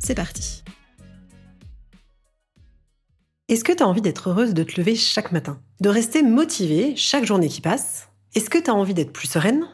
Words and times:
c'est 0.00 0.14
parti. 0.14 0.64
Est-ce 3.48 3.64
que 3.64 3.72
tu 3.72 3.82
as 3.82 3.88
envie 3.88 4.00
d'être 4.00 4.30
heureuse 4.30 4.54
de 4.54 4.62
te 4.62 4.80
lever 4.80 4.96
chaque 4.96 5.32
matin? 5.32 5.60
De 5.80 5.88
rester 5.88 6.22
motivée 6.22 6.94
chaque 6.96 7.24
journée 7.24 7.48
qui 7.48 7.60
passe? 7.60 8.08
Est-ce 8.34 8.50
que 8.50 8.58
tu 8.58 8.70
as 8.70 8.74
envie 8.74 8.94
d'être 8.94 9.12
plus 9.12 9.28
sereine? 9.28 9.66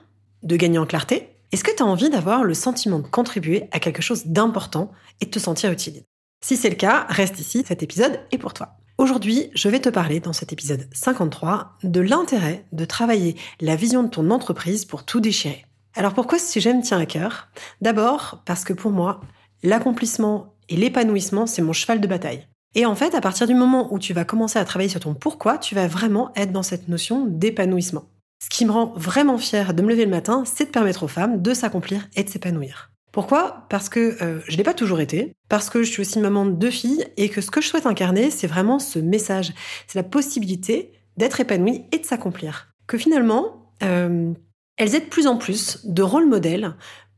De 0.43 0.57
gagner 0.57 0.79
en 0.79 0.87
clarté? 0.87 1.37
Est-ce 1.53 1.63
que 1.63 1.75
tu 1.75 1.83
as 1.83 1.87
envie 1.87 2.11
d'avoir 2.11 2.43
le 2.43 2.55
sentiment 2.55 2.99
de 2.99 3.07
contribuer 3.07 3.69
à 3.73 3.79
quelque 3.79 4.03
chose 4.03 4.27
d'important 4.27 4.91
et 5.21 5.27
de 5.27 5.31
te 5.31 5.39
sentir 5.39 5.71
utile? 5.71 6.05
Si 6.43 6.57
c'est 6.57 6.71
le 6.71 6.77
cas, 6.77 7.07
reste 7.09 7.39
ici, 7.39 7.65
cet 7.67 7.83
épisode 7.83 8.21
est 8.33 8.39
pour 8.39 8.55
toi. 8.55 8.77
Aujourd'hui, 8.99 9.51
je 9.55 9.69
vais 9.69 9.81
te 9.81 9.91
parler 9.91 10.21
dans 10.21 10.33
cet 10.33 10.53
épisode 10.53 10.89
53 10.93 11.77
de 11.83 12.01
l'intérêt 12.01 12.65
de 12.73 12.85
travailler 12.87 13.37
la 13.61 13.77
vision 13.77 14.03
de 14.03 14.09
ton 14.09 14.31
entreprise 14.31 14.87
pour 14.87 15.05
tout 15.05 15.21
déchirer. 15.21 15.67
Alors 15.95 16.15
pourquoi 16.15 16.39
ce 16.39 16.51
sujet 16.51 16.73
me 16.73 16.83
tient 16.83 16.99
à 16.99 17.07
cœur? 17.07 17.49
D'abord 17.83 18.43
parce 18.47 18.65
que 18.65 18.73
pour 18.73 18.93
moi, 18.93 19.21
l'accomplissement 19.63 20.55
et 20.69 20.77
l'épanouissement, 20.77 21.47
c'est 21.47 21.63
mon 21.63 21.73
cheval 21.73 22.01
de 22.01 22.07
bataille. 22.07 22.47
Et 22.75 22.85
en 22.85 22.95
fait, 22.95 23.15
à 23.15 23.21
partir 23.21 23.47
du 23.47 23.55
moment 23.55 23.93
où 23.93 23.99
tu 23.99 24.13
vas 24.13 24.25
commencer 24.25 24.59
à 24.59 24.65
travailler 24.65 24.91
sur 24.91 25.01
ton 25.01 25.15
pourquoi, 25.15 25.57
tu 25.59 25.75
vas 25.75 25.87
vraiment 25.87 26.31
être 26.37 26.53
dans 26.53 26.63
cette 26.63 26.89
notion 26.89 27.25
d'épanouissement. 27.27 28.05
Ce 28.43 28.51
qui 28.51 28.67
me 28.67 28.71
rend 28.71 28.93
vraiment 28.97 29.39
fière 29.39 29.73
de 29.73 29.83
me 29.83 29.89
lever 29.89 30.05
le 30.05 30.11
matin, 30.11 30.45
c'est 30.45 30.67
de 30.67 30.71
permettre 30.71 31.05
aux 31.05 31.09
femmes 31.09 31.41
de 31.41 31.55
s'accomplir 31.55 32.07
et 32.17 32.23
de 32.23 32.29
s'épanouir. 32.29 32.91
Pourquoi? 33.13 33.65
Parce 33.71 33.89
que 33.89 34.23
euh, 34.23 34.41
je 34.47 34.53
ne 34.53 34.57
l'ai 34.59 34.63
pas 34.63 34.75
toujours 34.75 35.01
été, 35.01 35.33
parce 35.49 35.71
que 35.71 35.83
je 35.83 35.91
suis 35.91 36.03
aussi 36.03 36.19
maman 36.19 36.45
de 36.45 36.53
deux 36.53 36.71
filles 36.71 37.07
et 37.17 37.31
que 37.31 37.41
ce 37.41 37.51
que 37.51 37.63
je 37.63 37.69
souhaite 37.69 37.87
incarner, 37.87 38.31
c'est 38.31 38.47
vraiment 38.47 38.79
ce 38.79 38.99
message. 38.99 39.55
C'est 39.87 39.99
la 39.99 40.03
possibilité 40.03 40.93
d'être 41.17 41.41
épanouie 41.41 41.87
et 41.93 41.99
de 41.99 42.05
s'accomplir. 42.05 42.75
Que 42.87 42.99
finalement, 42.99 43.73
euh, 43.83 44.35
elles 44.77 44.95
aient 44.95 45.01
de 45.01 45.07
plus 45.07 45.27
en 45.27 45.39
plus 45.39 45.87
de 45.87 46.03
rôles 46.03 46.29
modèles 46.29 46.75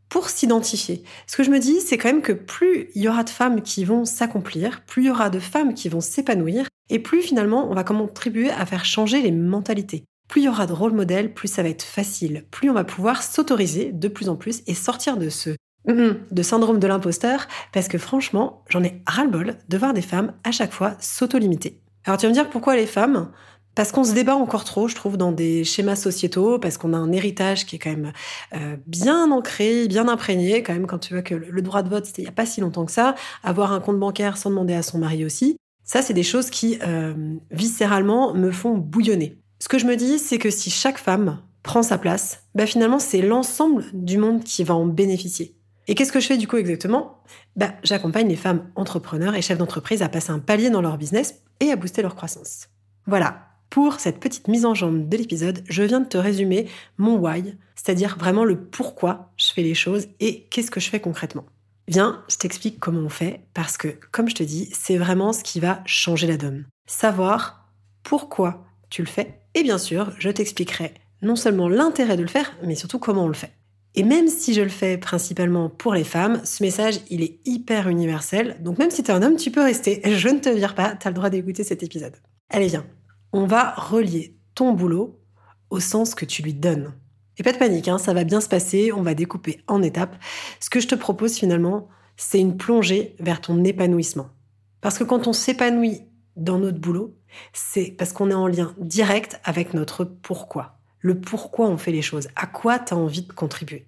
pour 0.08 0.28
s'identifier. 0.28 1.02
Ce 1.26 1.36
que 1.36 1.42
je 1.42 1.50
me 1.50 1.58
dis, 1.58 1.80
c'est 1.80 1.98
quand 1.98 2.08
même 2.08 2.22
que 2.22 2.32
plus 2.32 2.90
il 2.94 3.02
y 3.02 3.08
aura 3.08 3.24
de 3.24 3.30
femmes 3.30 3.62
qui 3.62 3.84
vont 3.84 4.04
s'accomplir, 4.04 4.82
plus 4.86 5.04
il 5.04 5.06
y 5.06 5.10
aura 5.10 5.30
de 5.30 5.38
femmes 5.38 5.74
qui 5.74 5.88
vont 5.88 6.00
s'épanouir, 6.00 6.66
et 6.90 6.98
plus 6.98 7.22
finalement 7.22 7.70
on 7.70 7.74
va 7.74 7.84
contribuer 7.84 8.50
à 8.50 8.64
faire 8.66 8.84
changer 8.84 9.22
les 9.22 9.32
mentalités. 9.32 10.04
Plus 10.28 10.42
il 10.42 10.44
y 10.44 10.48
aura 10.48 10.66
de 10.66 10.72
rôle 10.72 10.92
modèles, 10.92 11.32
plus 11.32 11.48
ça 11.48 11.62
va 11.62 11.68
être 11.68 11.82
facile, 11.82 12.44
plus 12.50 12.70
on 12.70 12.74
va 12.74 12.84
pouvoir 12.84 13.22
s'autoriser 13.22 13.92
de 13.92 14.08
plus 14.08 14.28
en 14.28 14.36
plus 14.36 14.62
et 14.66 14.74
sortir 14.74 15.16
de 15.16 15.28
ce 15.28 15.56
de 15.86 16.42
syndrome 16.42 16.78
de 16.78 16.86
l'imposteur, 16.86 17.46
parce 17.72 17.88
que 17.88 17.96
franchement, 17.96 18.62
j'en 18.68 18.84
ai 18.84 19.00
ras-le-bol 19.06 19.56
de 19.70 19.78
voir 19.78 19.94
des 19.94 20.02
femmes 20.02 20.34
à 20.44 20.52
chaque 20.52 20.72
fois 20.72 20.96
s'auto-limiter. 21.00 21.80
Alors 22.04 22.18
tu 22.18 22.26
vas 22.26 22.30
me 22.30 22.34
dire 22.34 22.50
pourquoi 22.50 22.76
les 22.76 22.86
femmes 22.86 23.30
parce 23.78 23.92
qu'on 23.92 24.02
se 24.02 24.12
débat 24.12 24.34
encore 24.34 24.64
trop, 24.64 24.88
je 24.88 24.96
trouve, 24.96 25.16
dans 25.16 25.30
des 25.30 25.62
schémas 25.62 25.94
sociétaux, 25.94 26.58
parce 26.58 26.78
qu'on 26.78 26.92
a 26.94 26.96
un 26.96 27.12
héritage 27.12 27.64
qui 27.64 27.76
est 27.76 27.78
quand 27.78 27.90
même 27.90 28.12
euh, 28.52 28.76
bien 28.88 29.30
ancré, 29.30 29.86
bien 29.86 30.08
imprégné, 30.08 30.64
quand 30.64 30.72
même, 30.72 30.88
quand 30.88 30.98
tu 30.98 31.14
vois 31.14 31.22
que 31.22 31.36
le 31.36 31.62
droit 31.62 31.82
de 31.82 31.88
vote, 31.88 32.04
c'était 32.04 32.22
il 32.22 32.24
n'y 32.24 32.28
a 32.28 32.32
pas 32.32 32.44
si 32.44 32.60
longtemps 32.60 32.84
que 32.84 32.90
ça, 32.90 33.14
avoir 33.44 33.70
un 33.70 33.78
compte 33.78 34.00
bancaire 34.00 34.36
sans 34.36 34.50
demander 34.50 34.74
à 34.74 34.82
son 34.82 34.98
mari 34.98 35.24
aussi, 35.24 35.58
ça, 35.84 36.02
c'est 36.02 36.12
des 36.12 36.24
choses 36.24 36.50
qui, 36.50 36.76
euh, 36.84 37.36
viscéralement, 37.52 38.34
me 38.34 38.50
font 38.50 38.76
bouillonner. 38.76 39.38
Ce 39.60 39.68
que 39.68 39.78
je 39.78 39.86
me 39.86 39.94
dis, 39.94 40.18
c'est 40.18 40.38
que 40.38 40.50
si 40.50 40.70
chaque 40.70 40.98
femme 40.98 41.38
prend 41.62 41.84
sa 41.84 41.98
place, 41.98 42.48
bah 42.56 42.66
finalement, 42.66 42.98
c'est 42.98 43.22
l'ensemble 43.22 43.84
du 43.92 44.18
monde 44.18 44.42
qui 44.42 44.64
va 44.64 44.74
en 44.74 44.86
bénéficier. 44.86 45.54
Et 45.86 45.94
qu'est-ce 45.94 46.10
que 46.10 46.18
je 46.18 46.26
fais 46.26 46.36
du 46.36 46.48
coup 46.48 46.56
exactement? 46.56 47.22
Bah, 47.54 47.74
J'accompagne 47.84 48.26
les 48.26 48.34
femmes 48.34 48.72
entrepreneurs 48.74 49.36
et 49.36 49.40
chefs 49.40 49.56
d'entreprise 49.56 50.02
à 50.02 50.08
passer 50.08 50.32
un 50.32 50.40
palier 50.40 50.68
dans 50.68 50.82
leur 50.82 50.98
business 50.98 51.36
et 51.60 51.70
à 51.70 51.76
booster 51.76 52.02
leur 52.02 52.16
croissance. 52.16 52.70
Voilà, 53.06 53.47
pour 53.70 54.00
cette 54.00 54.20
petite 54.20 54.48
mise 54.48 54.64
en 54.64 54.74
jambe 54.74 55.08
de 55.08 55.16
l'épisode, 55.16 55.62
je 55.68 55.82
viens 55.82 56.00
de 56.00 56.08
te 56.08 56.18
résumer 56.18 56.68
mon 56.96 57.16
why, 57.16 57.56
c'est-à-dire 57.74 58.16
vraiment 58.18 58.44
le 58.44 58.60
pourquoi 58.60 59.32
je 59.36 59.52
fais 59.52 59.62
les 59.62 59.74
choses 59.74 60.08
et 60.20 60.44
qu'est-ce 60.50 60.70
que 60.70 60.80
je 60.80 60.88
fais 60.88 61.00
concrètement. 61.00 61.44
Viens, 61.86 62.22
je 62.28 62.36
t'explique 62.36 62.78
comment 62.78 63.00
on 63.00 63.08
fait, 63.08 63.40
parce 63.54 63.78
que, 63.78 63.88
comme 64.10 64.28
je 64.28 64.34
te 64.34 64.42
dis, 64.42 64.68
c'est 64.72 64.98
vraiment 64.98 65.32
ce 65.32 65.42
qui 65.42 65.58
va 65.58 65.82
changer 65.86 66.26
la 66.26 66.36
donne. 66.36 66.66
Savoir 66.86 67.70
pourquoi 68.02 68.66
tu 68.90 69.02
le 69.02 69.08
fais, 69.08 69.40
et 69.54 69.62
bien 69.62 69.78
sûr, 69.78 70.12
je 70.18 70.28
t'expliquerai 70.28 70.94
non 71.22 71.36
seulement 71.36 71.68
l'intérêt 71.68 72.16
de 72.16 72.22
le 72.22 72.28
faire, 72.28 72.56
mais 72.62 72.74
surtout 72.74 72.98
comment 72.98 73.24
on 73.24 73.28
le 73.28 73.34
fait. 73.34 73.52
Et 73.94 74.02
même 74.02 74.28
si 74.28 74.54
je 74.54 74.60
le 74.60 74.68
fais 74.68 74.98
principalement 74.98 75.70
pour 75.70 75.94
les 75.94 76.04
femmes, 76.04 76.40
ce 76.44 76.62
message, 76.62 77.00
il 77.10 77.22
est 77.22 77.40
hyper 77.46 77.88
universel, 77.88 78.56
donc 78.60 78.78
même 78.78 78.90
si 78.90 79.02
tu 79.02 79.10
es 79.10 79.14
un 79.14 79.22
homme, 79.22 79.36
tu 79.36 79.50
peux 79.50 79.62
rester, 79.62 80.00
je 80.04 80.28
ne 80.28 80.38
te 80.38 80.48
vire 80.50 80.74
pas, 80.74 80.94
tu 80.94 81.08
as 81.08 81.10
le 81.10 81.16
droit 81.16 81.30
d'écouter 81.30 81.64
cet 81.64 81.82
épisode. 81.82 82.14
Allez, 82.50 82.68
viens, 82.68 82.86
on 83.32 83.46
va 83.46 83.72
relier 83.74 84.36
ton 84.54 84.72
boulot 84.72 85.20
au 85.70 85.80
sens 85.80 86.14
que 86.14 86.24
tu 86.24 86.42
lui 86.42 86.54
donnes. 86.54 86.92
Et 87.36 87.42
pas 87.42 87.52
de 87.52 87.58
panique, 87.58 87.88
hein, 87.88 87.98
ça 87.98 88.14
va 88.14 88.24
bien 88.24 88.40
se 88.40 88.48
passer, 88.48 88.92
on 88.92 89.02
va 89.02 89.14
découper 89.14 89.62
en 89.68 89.82
étapes. 89.82 90.16
Ce 90.60 90.70
que 90.70 90.80
je 90.80 90.88
te 90.88 90.94
propose 90.94 91.36
finalement, 91.36 91.88
c'est 92.16 92.40
une 92.40 92.56
plongée 92.56 93.14
vers 93.20 93.40
ton 93.40 93.62
épanouissement. 93.62 94.30
Parce 94.80 94.98
que 94.98 95.04
quand 95.04 95.26
on 95.26 95.32
s'épanouit 95.32 96.00
dans 96.36 96.58
notre 96.58 96.78
boulot, 96.78 97.16
c'est 97.52 97.94
parce 97.96 98.12
qu'on 98.12 98.30
est 98.30 98.34
en 98.34 98.46
lien 98.46 98.74
direct 98.78 99.40
avec 99.44 99.74
notre 99.74 100.04
pourquoi. 100.04 100.78
Le 101.00 101.20
pourquoi 101.20 101.68
on 101.68 101.78
fait 101.78 101.92
les 101.92 102.02
choses, 102.02 102.28
à 102.34 102.46
quoi 102.46 102.78
tu 102.78 102.94
as 102.94 102.96
envie 102.96 103.22
de 103.22 103.32
contribuer. 103.32 103.86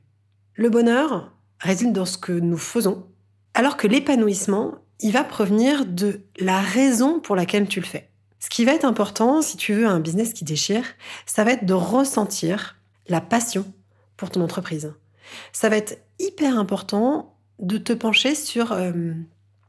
Le 0.55 0.71
bonheur 0.71 1.33
réside 1.59 1.93
dans 1.93 2.05
ce 2.05 2.19
que 2.19 2.33
nous 2.33 2.59
faisons, 2.59 3.07
alors 3.55 3.77
que 3.77 3.89
l'épanouissement, 3.89 4.79
il 5.01 5.13
va 5.13 5.25
provenir 5.25 5.87
de 5.87 6.21
la 6.39 6.61
raison 6.61 7.19
pour 7.19 7.35
laquelle 7.35 7.67
tu 7.67 7.81
le 7.81 7.87
fais. 7.87 8.10
Ce 8.41 8.49
qui 8.49 8.65
va 8.65 8.73
être 8.73 8.85
important, 8.85 9.43
si 9.43 9.57
tu 9.57 9.75
veux 9.75 9.87
un 9.87 10.01
business 10.01 10.33
qui 10.33 10.45
déchire, 10.45 10.85
ça 11.27 11.45
va 11.45 11.53
être 11.53 11.67
de 11.67 11.75
ressentir 11.75 12.77
la 13.07 13.21
passion 13.21 13.71
pour 14.17 14.31
ton 14.31 14.41
entreprise. 14.41 14.93
Ça 15.53 15.69
va 15.69 15.77
être 15.77 16.03
hyper 16.19 16.59
important 16.59 17.37
de 17.59 17.77
te 17.77 17.93
pencher 17.93 18.35
sur 18.35 18.73
euh, 18.73 19.13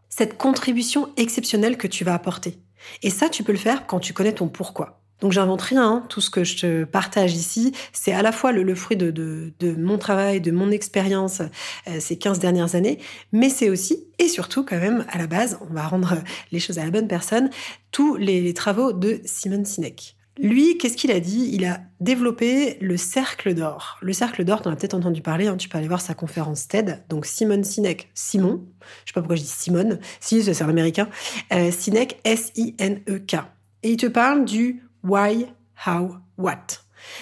cette 0.09 0.37
contribution 0.37 1.09
exceptionnelle 1.17 1.77
que 1.77 1.87
tu 1.87 2.05
vas 2.05 2.13
apporter. 2.13 2.59
Et 3.03 3.09
ça, 3.09 3.29
tu 3.29 3.43
peux 3.43 3.51
le 3.51 3.57
faire 3.57 3.85
quand 3.87 3.99
tu 3.99 4.13
connais 4.13 4.33
ton 4.33 4.47
pourquoi. 4.47 5.00
Donc 5.21 5.31
j'invente 5.31 5.61
rien, 5.61 5.83
hein. 5.83 6.03
tout 6.09 6.19
ce 6.19 6.31
que 6.31 6.43
je 6.43 6.57
te 6.57 6.83
partage 6.83 7.35
ici, 7.35 7.73
c'est 7.93 8.11
à 8.11 8.23
la 8.23 8.31
fois 8.31 8.51
le, 8.51 8.75
fruit 8.75 8.97
de, 8.97 9.53
mon 9.77 9.99
travail, 9.99 10.41
de 10.41 10.51
mon 10.51 10.71
expérience 10.71 11.41
euh, 11.87 11.99
ces 11.99 12.17
15 12.17 12.39
dernières 12.39 12.73
années, 12.73 12.97
mais 13.31 13.49
c'est 13.49 13.69
aussi, 13.69 14.07
et 14.17 14.27
surtout 14.27 14.65
quand 14.65 14.79
même, 14.79 15.05
à 15.09 15.19
la 15.19 15.27
base, 15.27 15.59
on 15.69 15.73
va 15.73 15.87
rendre 15.87 16.15
les 16.51 16.59
choses 16.59 16.79
à 16.79 16.83
la 16.83 16.89
bonne 16.89 17.07
personne, 17.07 17.51
tous 17.91 18.15
les, 18.17 18.51
travaux 18.53 18.91
de 18.93 19.21
Simon 19.23 19.63
Sinek. 19.63 20.17
Lui, 20.39 20.77
qu'est-ce 20.77 20.97
qu'il 20.97 21.11
a 21.11 21.19
dit? 21.19 21.51
Il 21.53 21.65
a 21.65 21.81
développé 21.99 22.77
le 22.81 22.97
cercle 22.97 23.53
d'or. 23.53 23.99
Le 24.01 24.13
cercle 24.13 24.43
d'or, 24.43 24.61
tu 24.61 24.69
en 24.69 24.71
as 24.71 24.75
peut-être 24.75 24.95
entendu 24.95 25.21
parler, 25.21 25.47
hein, 25.47 25.55
tu 25.55 25.69
peux 25.69 25.77
aller 25.77 25.87
voir 25.87 26.01
sa 26.01 26.15
conférence 26.15 26.67
TED. 26.67 27.03
Donc 27.09 27.27
Simon 27.27 27.63
Sinek, 27.63 28.09
Simon, 28.15 28.65
je 29.05 29.11
sais 29.11 29.13
pas 29.13 29.21
pourquoi 29.21 29.35
je 29.35 29.41
dis 29.41 29.47
Simon, 29.47 29.99
si 30.19 30.41
c'est 30.41 30.61
un 30.63 30.69
américain, 30.69 31.09
euh, 31.53 31.69
Sinek, 31.71 32.19
S-I-N-E-K. 32.23 33.35
Et 33.83 33.91
il 33.91 33.97
te 33.97 34.07
parle 34.07 34.45
du 34.45 34.83
why, 35.03 35.47
how, 35.85 36.15
what. 36.37 36.65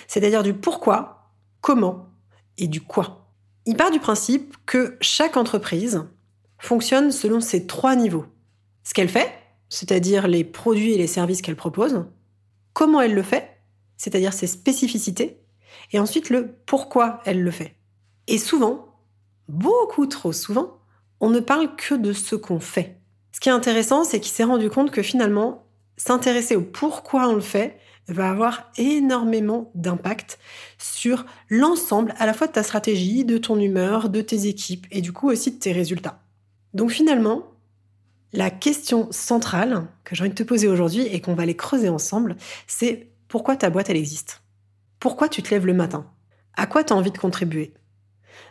C'est-à-dire 0.08 0.44
du 0.44 0.54
pourquoi, 0.54 1.32
comment 1.62 2.10
et 2.58 2.68
du 2.68 2.82
quoi. 2.82 3.32
Il 3.66 3.76
part 3.76 3.92
du 3.92 4.00
principe 4.00 4.56
que 4.66 4.98
chaque 5.02 5.38
entreprise 5.38 6.06
fonctionne 6.58 7.12
selon 7.12 7.40
ces 7.40 7.68
trois 7.68 7.96
niveaux. 7.96 8.26
Ce 8.84 8.94
qu'elle 8.94 9.10
fait, 9.10 9.32
c'est-à-dire 9.70 10.28
les 10.28 10.44
produits 10.44 10.94
et 10.94 10.98
les 10.98 11.08
services 11.08 11.42
qu'elle 11.42 11.56
propose, 11.56 12.06
comment 12.74 13.02
elle 13.02 13.14
le 13.14 13.24
fait, 13.24 13.62
c'est-à-dire 13.98 14.34
ses 14.34 14.48
spécificités, 14.48 15.42
et 15.92 16.00
ensuite 16.00 16.30
le 16.30 16.56
pourquoi 16.66 17.22
elle 17.26 17.42
le 17.42 17.52
fait. 17.52 17.76
Et 18.28 18.38
souvent, 18.38 19.00
beaucoup 19.48 20.08
trop 20.08 20.34
souvent, 20.34 20.80
on 21.20 21.30
ne 21.30 21.40
parle 21.40 21.76
que 21.76 21.96
de 21.96 22.14
ce 22.14 22.36
qu'on 22.36 22.60
fait. 22.60 23.00
Ce 23.32 23.40
qui 23.40 23.50
est 23.50 23.54
intéressant, 23.54 24.04
c'est 24.04 24.20
qu'il 24.20 24.32
s'est 24.32 24.44
rendu 24.44 24.70
compte 24.70 24.92
que 24.92 25.02
finalement, 25.02 25.69
s'intéresser 26.00 26.56
au 26.56 26.62
pourquoi 26.62 27.28
on 27.28 27.36
le 27.36 27.42
fait 27.42 27.78
va 28.08 28.32
avoir 28.32 28.72
énormément 28.78 29.72
d'impact 29.76 30.40
sur 30.80 31.26
l'ensemble 31.50 32.16
à 32.18 32.26
la 32.26 32.34
fois 32.34 32.48
de 32.48 32.54
ta 32.54 32.64
stratégie, 32.64 33.26
de 33.26 33.38
ton 33.38 33.60
humeur, 33.60 34.10
de 34.10 34.22
tes 34.22 34.48
équipes 34.48 34.88
et 34.90 35.02
du 35.02 35.14
coup 35.14 35.30
aussi 35.30 35.52
de 35.52 35.60
tes 35.60 35.72
résultats. 35.72 36.20
Donc 36.74 36.90
finalement, 36.90 37.44
la 38.34 38.50
question 38.50 39.08
centrale 39.12 39.88
que 40.04 40.16
j'ai 40.16 40.24
envie 40.24 40.30
de 40.30 40.36
te 40.36 40.44
poser 40.44 40.68
aujourd'hui 40.68 41.04
et 41.04 41.22
qu'on 41.22 41.36
va 41.36 41.44
aller 41.44 41.56
creuser 41.56 41.90
ensemble, 41.90 42.36
c'est 42.66 43.12
pourquoi 43.28 43.56
ta 43.56 43.70
boîte 43.70 43.90
elle 43.90 43.98
existe? 43.98 44.42
Pourquoi 45.00 45.30
tu 45.30 45.44
te 45.44 45.52
lèves 45.52 45.66
le 45.66 45.74
matin? 45.74 46.10
À 46.56 46.66
quoi 46.66 46.84
tu 46.84 46.94
as 46.94 46.96
envie 46.96 47.12
de 47.12 47.18
contribuer? 47.18 47.74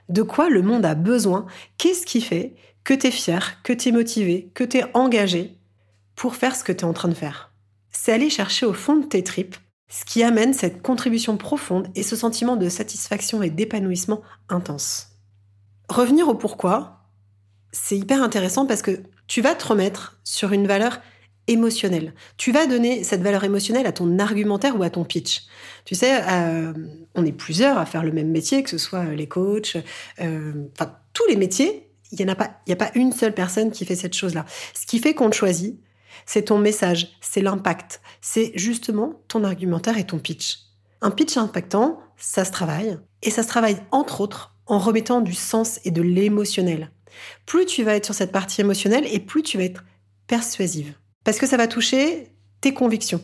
De 0.09 0.23
quoi 0.23 0.51
le 0.51 0.63
monde 0.63 0.85
a 0.85 0.95
besoin? 0.95 1.47
Qu'est-ce 1.79 2.07
qui 2.07 2.21
fait 2.21 2.55
que 2.85 2.95
tu 2.95 3.09
es 3.09 3.11
fier, 3.11 3.63
que 3.63 3.73
tu 3.73 3.89
es 3.89 3.93
motivé, 3.93 4.51
que 4.55 4.65
tu 4.65 4.79
es 4.79 4.85
engagé? 4.95 5.58
Pour 6.19 6.35
faire 6.35 6.57
ce 6.57 6.65
que 6.65 6.73
tu 6.73 6.81
es 6.81 6.85
en 6.85 6.93
train 6.93 7.09
de 7.09 7.15
faire 7.15 7.53
C'est 7.91 8.13
aller 8.13 8.29
chercher 8.29 8.67
au 8.67 8.75
fond 8.75 8.97
de 8.97 9.07
tes 9.07 9.23
tripes 9.23 9.57
ce 9.89 10.05
qui 10.05 10.23
amène 10.23 10.53
cette 10.53 10.83
contribution 10.83 11.39
profonde 11.39 11.89
et 11.95 12.03
ce 12.03 12.17
sentiment 12.17 12.57
de 12.57 12.69
satisfaction 12.69 13.43
et 13.43 13.51
d'épanouissement 13.51 14.21
intense. 14.51 15.13
Revenir 15.89 16.29
au 16.29 16.35
pourquoi, 16.35 17.05
c'est 17.73 17.97
hyper 17.97 18.23
intéressant 18.23 18.67
parce 18.67 18.83
que 18.83 19.01
tu 19.29 19.41
vas 19.41 19.55
te 19.55 19.67
remettre 19.67 20.19
sur 20.25 20.53
une 20.53 20.67
valeur 20.67 21.01
émotionnelle. 21.47 22.13
Tu 22.37 22.51
vas 22.51 22.67
donner 22.67 23.05
cette 23.05 23.23
valeur 23.23 23.45
émotionnelle 23.45 23.87
à 23.87 23.93
ton 23.93 24.19
argumentaire 24.19 24.79
ou 24.79 24.83
à 24.83 24.91
ton 24.91 25.05
pitch. 25.05 25.45
Tu 25.87 25.95
sais, 25.95 26.21
euh, 26.29 26.75
on 27.15 27.25
est 27.25 27.33
plusieurs 27.33 27.79
à 27.79 27.87
faire 27.87 28.03
le 28.03 28.13
même 28.13 28.31
métier, 28.31 28.63
que 28.65 28.71
ce 28.71 28.77
soit 28.77 29.05
les 29.05 29.29
coachs, 29.29 29.79
euh, 30.21 30.67
enfin 30.73 30.97
tous 31.15 31.27
les 31.29 31.37
métiers. 31.37 31.89
Il 32.11 32.17
n'y 32.23 32.31
a 32.31 32.57
y 32.67 32.73
a 32.73 32.77
pas 32.77 32.91
une 32.95 33.13
seule 33.13 33.35
personne 33.35 33.71
qui 33.71 33.87
fait 33.87 33.97
cette 33.97 34.15
chose-là. 34.15 34.45
Ce 34.75 34.85
qui 34.85 34.99
fait 34.99 35.15
qu'on 35.15 35.31
choisit, 35.31 35.79
c'est 36.29 36.43
ton 36.43 36.59
message, 36.59 37.17
c'est 37.23 37.41
l'impact, 37.41 38.03
c'est 38.21 38.53
justement 38.55 39.23
ton 39.29 39.45
argumentaire 39.45 39.97
et 39.97 40.05
ton 40.05 40.19
pitch. 40.19 40.59
Un 41.01 41.11
pitch 41.11 41.39
impactant, 41.39 42.01
ça 42.19 42.45
se 42.45 42.53
travaille, 42.53 42.99
et 43.23 43.31
ça 43.31 43.43
se 43.43 43.49
travaille 43.49 43.79
entre 43.93 44.21
autres 44.21 44.55
en 44.67 44.79
remettant 44.79 45.23
du 45.23 45.33
sens 45.33 45.81
et 45.87 45.91
de 45.91 46.03
l'émotionnel. 46.03 46.91
Plus 47.47 47.65
tu 47.65 47.83
vas 47.83 47.95
être 47.95 48.05
sur 48.05 48.15
cette 48.15 48.31
partie 48.31 48.61
émotionnelle 48.61 49.07
et 49.11 49.21
plus 49.21 49.43
tu 49.43 49.57
vas 49.57 49.65
être 49.65 49.85
persuasive. 50.27 50.93
Parce 51.25 51.39
que 51.39 51.47
ça 51.47 51.57
va 51.57 51.67
toucher 51.67 52.35
tes 52.61 52.75
convictions. 52.75 53.23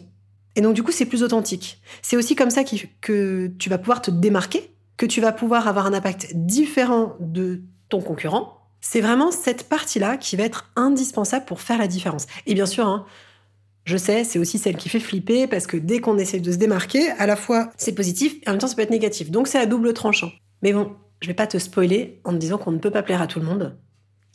Et 0.57 0.62
donc 0.62 0.73
du 0.73 0.83
coup, 0.83 0.91
c'est 0.91 1.05
plus 1.05 1.23
authentique. 1.23 1.83
C'est 2.00 2.17
aussi 2.17 2.35
comme 2.35 2.49
ça 2.49 2.65
que 2.65 3.49
tu 3.59 3.69
vas 3.69 3.77
pouvoir 3.77 4.00
te 4.00 4.11
démarquer, 4.11 4.71
que 4.97 5.05
tu 5.05 5.21
vas 5.21 5.33
pouvoir 5.33 5.69
avoir 5.69 5.85
un 5.85 5.93
impact 5.93 6.33
différent 6.35 7.17
de 7.21 7.65
ton 7.91 8.00
concurrent, 8.00 8.63
c'est 8.87 9.01
vraiment 9.01 9.31
cette 9.31 9.67
partie-là 9.67 10.19
qui 10.19 10.37
va 10.37 10.45
être 10.45 10.71
indispensable 10.77 11.47
pour 11.47 11.63
faire 11.63 11.79
la 11.79 11.87
différence. 11.87 12.27
Et 12.47 12.53
bien 12.53 12.67
sûr, 12.67 12.87
hein, 12.87 13.07
je 13.87 13.97
sais, 13.97 14.25
c'est 14.25 14.39
aussi 14.39 14.59
celle 14.59 14.77
qui 14.77 14.91
fait 14.91 15.01
flipper 15.01 15.47
parce 15.47 15.67
que 15.67 15.79
dès 15.79 16.01
qu'on 16.01 16.19
essaie 16.19 16.39
de 16.39 16.53
se 16.53 16.59
démarquer, 16.59 17.09
à 17.13 17.25
la 17.25 17.35
fois 17.35 17.71
c'est 17.79 17.95
positif 17.95 18.35
et 18.43 18.49
en 18.49 18.53
même 18.53 18.61
temps 18.61 18.67
ça 18.67 18.77
peut 18.77 18.83
être 18.83 18.91
négatif. 18.91 19.31
Donc 19.31 19.49
c'est 19.49 19.59
à 19.59 19.65
double 19.65 19.95
tranchant. 19.95 20.31
Mais 20.63 20.75
bon, 20.75 20.95
je 21.23 21.29
vais 21.29 21.35
pas 21.35 21.47
te 21.47 21.57
spoiler 21.57 22.21
en 22.25 22.33
te 22.33 22.37
disant 22.37 22.59
qu'on 22.59 22.73
ne 22.73 22.79
peut 22.79 22.91
pas 22.91 23.03
plaire 23.03 23.23
à 23.23 23.27
tout 23.27 23.41
le 23.41 23.47
monde. 23.47 23.75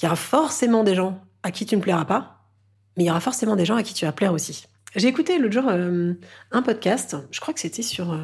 Il 0.02 0.06
y 0.06 0.08
aura 0.08 0.16
forcément 0.16 0.84
des 0.84 0.96
gens 0.96 1.22
à 1.44 1.52
qui 1.52 1.68
tu 1.68 1.76
ne 1.78 1.82
plairas 1.82 2.06
pas, 2.06 2.50
mais 2.98 3.04
il 3.04 3.08
y 3.08 3.12
aura 3.12 3.22
forcément 3.22 3.56
des 3.56 3.66
gens 3.66 3.76
à 3.76 3.84
qui 3.84 3.94
tu 3.94 4.06
vas 4.06 4.12
plaire 4.12 4.34
aussi. 4.34 4.66
J'ai 4.96 5.10
écouté 5.10 5.38
l'autre 5.38 5.54
jour 5.54 5.66
euh, 5.68 6.14
un 6.52 6.62
podcast, 6.64 7.16
je 7.30 7.40
crois 7.40 7.54
que 7.54 7.60
c'était 7.60 7.84
sur... 7.84 8.14
Euh, 8.14 8.18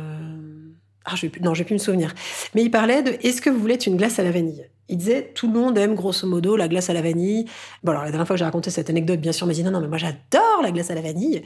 ah, 1.05 1.15
je 1.15 1.27
non, 1.41 1.53
je 1.53 1.59
vais 1.59 1.65
plus 1.65 1.75
me 1.75 1.79
souvenir. 1.79 2.13
Mais 2.55 2.63
il 2.63 2.71
parlait 2.71 3.03
de 3.03 3.11
Est-ce 3.21 3.41
que 3.41 3.49
vous 3.49 3.59
voulez 3.59 3.77
une 3.85 3.95
glace 3.95 4.17
à 4.19 4.23
la 4.23 4.31
vanille? 4.31 4.67
Il 4.87 4.97
disait 4.97 5.31
tout 5.33 5.47
le 5.47 5.53
monde 5.53 5.77
aime 5.77 5.95
grosso 5.95 6.27
modo 6.27 6.55
la 6.55 6.67
glace 6.67 6.89
à 6.89 6.93
la 6.93 7.01
vanille. 7.01 7.45
Bon 7.83 7.91
alors 7.91 8.03
la 8.03 8.11
dernière 8.11 8.27
fois 8.27 8.35
que 8.35 8.39
j'ai 8.39 8.45
raconté 8.45 8.69
cette 8.69 8.89
anecdote, 8.89 9.19
bien 9.19 9.31
sûr, 9.31 9.47
m'a 9.47 9.53
dit 9.53 9.63
non 9.63 9.71
non 9.71 9.81
mais 9.81 9.87
moi 9.87 9.97
j'adore 9.97 10.61
la 10.61 10.71
glace 10.71 10.91
à 10.91 10.95
la 10.95 11.01
vanille. 11.01 11.43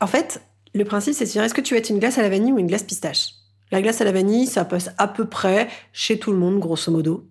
En 0.00 0.06
fait, 0.06 0.40
le 0.74 0.84
principe 0.84 1.14
c'est 1.14 1.24
de 1.24 1.30
dire 1.30 1.42
est-ce 1.42 1.54
que 1.54 1.60
tu 1.60 1.74
veux 1.74 1.80
être 1.80 1.90
une 1.90 1.98
glace 1.98 2.18
à 2.18 2.22
la 2.22 2.28
vanille 2.28 2.52
ou 2.52 2.58
une 2.58 2.66
glace 2.66 2.82
pistache? 2.82 3.34
La 3.70 3.80
glace 3.80 4.00
à 4.00 4.04
la 4.04 4.12
vanille, 4.12 4.46
ça 4.46 4.64
passe 4.64 4.90
à 4.98 5.08
peu 5.08 5.24
près 5.26 5.68
chez 5.92 6.18
tout 6.18 6.32
le 6.32 6.38
monde 6.38 6.58
grosso 6.58 6.92
modo. 6.92 7.26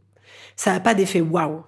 Ça 0.55 0.71
n'a 0.71 0.79
pas 0.79 0.93
d'effet 0.93 1.21
waouh. 1.21 1.63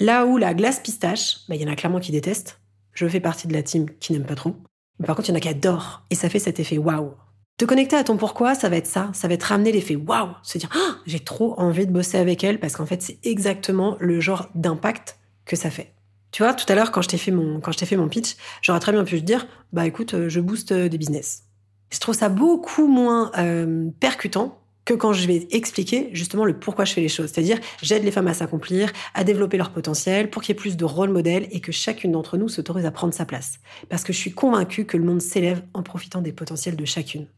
Là 0.00 0.26
où 0.26 0.38
la 0.38 0.54
glace 0.54 0.80
pistache, 0.80 1.40
bah, 1.48 1.54
il 1.54 1.62
y 1.62 1.64
en 1.64 1.72
a 1.72 1.76
clairement 1.76 2.00
qui 2.00 2.12
détestent. 2.12 2.60
Je 2.94 3.06
fais 3.06 3.20
partie 3.20 3.48
de 3.48 3.52
la 3.52 3.62
team 3.62 3.86
qui 4.00 4.12
n'aime 4.12 4.24
pas 4.24 4.34
trop. 4.34 4.56
Mais 4.98 5.06
par 5.06 5.16
contre, 5.16 5.28
il 5.28 5.32
y 5.32 5.34
en 5.34 5.38
a 5.38 5.40
qui 5.40 5.48
adorent 5.48 6.04
et 6.10 6.14
ça 6.14 6.28
fait 6.28 6.38
cet 6.38 6.60
effet 6.60 6.78
waouh. 6.78 7.14
Te 7.56 7.64
connecter 7.64 7.94
à 7.94 8.02
ton 8.02 8.16
pourquoi, 8.16 8.56
ça 8.56 8.68
va 8.68 8.76
être 8.76 8.88
ça. 8.88 9.10
Ça 9.12 9.28
va 9.28 9.34
être 9.34 9.44
ramener 9.44 9.70
l'effet 9.70 9.94
waouh, 9.94 10.30
se 10.42 10.58
dire 10.58 10.68
ah, 10.74 10.96
j'ai 11.06 11.20
trop 11.20 11.54
envie 11.56 11.86
de 11.86 11.92
bosser 11.92 12.18
avec 12.18 12.42
elle 12.42 12.58
parce 12.58 12.74
qu'en 12.74 12.84
fait 12.84 13.00
c'est 13.00 13.24
exactement 13.24 13.96
le 14.00 14.18
genre 14.20 14.48
d'impact 14.56 15.18
que 15.44 15.54
ça 15.54 15.70
fait. 15.70 15.92
Tu 16.32 16.42
vois, 16.42 16.52
tout 16.52 16.70
à 16.70 16.74
l'heure 16.74 16.90
quand 16.90 17.00
je 17.00 17.08
t'ai 17.08 17.16
fait 17.16 17.30
mon 17.30 17.60
quand 17.60 17.70
je 17.70 17.78
t'ai 17.78 17.86
fait 17.86 17.96
mon 17.96 18.08
pitch, 18.08 18.34
j'aurais 18.60 18.80
très 18.80 18.90
bien 18.90 19.04
pu 19.04 19.20
te 19.20 19.24
dire 19.24 19.46
bah 19.72 19.86
écoute, 19.86 20.14
euh, 20.14 20.28
je 20.28 20.40
booste 20.40 20.72
euh, 20.72 20.88
des 20.88 20.98
business. 20.98 21.44
Je 21.92 22.00
trouve 22.00 22.16
ça 22.16 22.28
beaucoup 22.28 22.88
moins 22.88 23.30
euh, 23.38 23.88
percutant 24.00 24.58
que 24.84 24.94
quand 24.94 25.12
je 25.12 25.24
vais 25.28 25.46
expliquer 25.52 26.10
justement 26.12 26.44
le 26.44 26.58
pourquoi 26.58 26.84
je 26.84 26.92
fais 26.92 27.00
les 27.00 27.08
choses. 27.08 27.30
C'est-à-dire, 27.30 27.60
j'aide 27.82 28.02
les 28.02 28.10
femmes 28.10 28.26
à 28.26 28.34
s'accomplir, 28.34 28.92
à 29.14 29.22
développer 29.22 29.56
leur 29.56 29.70
potentiel, 29.70 30.28
pour 30.28 30.42
qu'il 30.42 30.54
y 30.54 30.58
ait 30.58 30.60
plus 30.60 30.76
de 30.76 30.84
rôle 30.84 31.10
modèle 31.10 31.46
et 31.52 31.60
que 31.60 31.70
chacune 31.72 32.12
d'entre 32.12 32.36
nous 32.36 32.48
s'autorise 32.48 32.84
à 32.84 32.90
prendre 32.90 33.14
sa 33.14 33.24
place. 33.24 33.60
Parce 33.88 34.02
que 34.02 34.12
je 34.12 34.18
suis 34.18 34.32
convaincue 34.32 34.84
que 34.84 34.96
le 34.96 35.04
monde 35.04 35.22
s'élève 35.22 35.62
en 35.72 35.82
profitant 35.82 36.20
des 36.20 36.32
potentiels 36.32 36.76
de 36.76 36.84
chacune. 36.84 37.28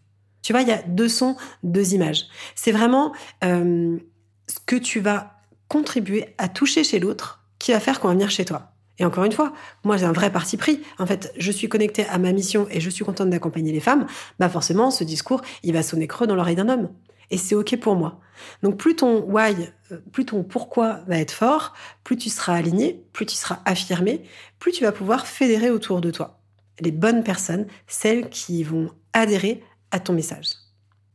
Tu 0.46 0.52
vois, 0.52 0.62
il 0.62 0.68
y 0.68 0.72
a 0.72 0.80
deux 0.86 1.08
sons, 1.08 1.34
deux 1.64 1.94
images. 1.94 2.26
C'est 2.54 2.70
vraiment 2.70 3.12
euh, 3.42 3.98
ce 4.46 4.60
que 4.64 4.76
tu 4.76 5.00
vas 5.00 5.40
contribuer 5.66 6.36
à 6.38 6.48
toucher 6.48 6.84
chez 6.84 7.00
l'autre 7.00 7.42
qui 7.58 7.72
va 7.72 7.80
faire 7.80 7.98
qu'on 7.98 8.06
va 8.06 8.14
venir 8.14 8.30
chez 8.30 8.44
toi. 8.44 8.70
Et 9.00 9.04
encore 9.04 9.24
une 9.24 9.32
fois, 9.32 9.52
moi 9.82 9.96
j'ai 9.96 10.04
un 10.04 10.12
vrai 10.12 10.30
parti 10.30 10.56
pris. 10.56 10.82
En 11.00 11.06
fait, 11.06 11.34
je 11.36 11.50
suis 11.50 11.68
connectée 11.68 12.06
à 12.06 12.18
ma 12.18 12.30
mission 12.30 12.68
et 12.70 12.78
je 12.78 12.88
suis 12.88 13.04
contente 13.04 13.28
d'accompagner 13.28 13.72
les 13.72 13.80
femmes. 13.80 14.06
Bah 14.38 14.48
forcément, 14.48 14.92
ce 14.92 15.02
discours, 15.02 15.42
il 15.64 15.72
va 15.72 15.82
sonner 15.82 16.06
creux 16.06 16.28
dans 16.28 16.36
l'oreille 16.36 16.54
d'un 16.54 16.68
homme. 16.68 16.90
Et 17.32 17.38
c'est 17.38 17.56
ok 17.56 17.80
pour 17.80 17.96
moi. 17.96 18.20
Donc 18.62 18.76
plus 18.76 18.94
ton 18.94 19.22
why, 19.22 19.56
euh, 19.90 19.98
plus 20.12 20.26
ton 20.26 20.44
pourquoi 20.44 21.00
va 21.08 21.18
être 21.18 21.32
fort, 21.32 21.74
plus 22.04 22.16
tu 22.16 22.30
seras 22.30 22.54
aligné, 22.54 23.04
plus 23.12 23.26
tu 23.26 23.34
seras 23.34 23.62
affirmé, 23.64 24.22
plus 24.60 24.70
tu 24.70 24.84
vas 24.84 24.92
pouvoir 24.92 25.26
fédérer 25.26 25.70
autour 25.70 26.00
de 26.00 26.12
toi 26.12 26.38
les 26.80 26.92
bonnes 26.92 27.24
personnes, 27.24 27.66
celles 27.86 28.28
qui 28.28 28.62
vont 28.62 28.90
adhérer 29.12 29.62
ton 30.00 30.12
message. 30.12 30.48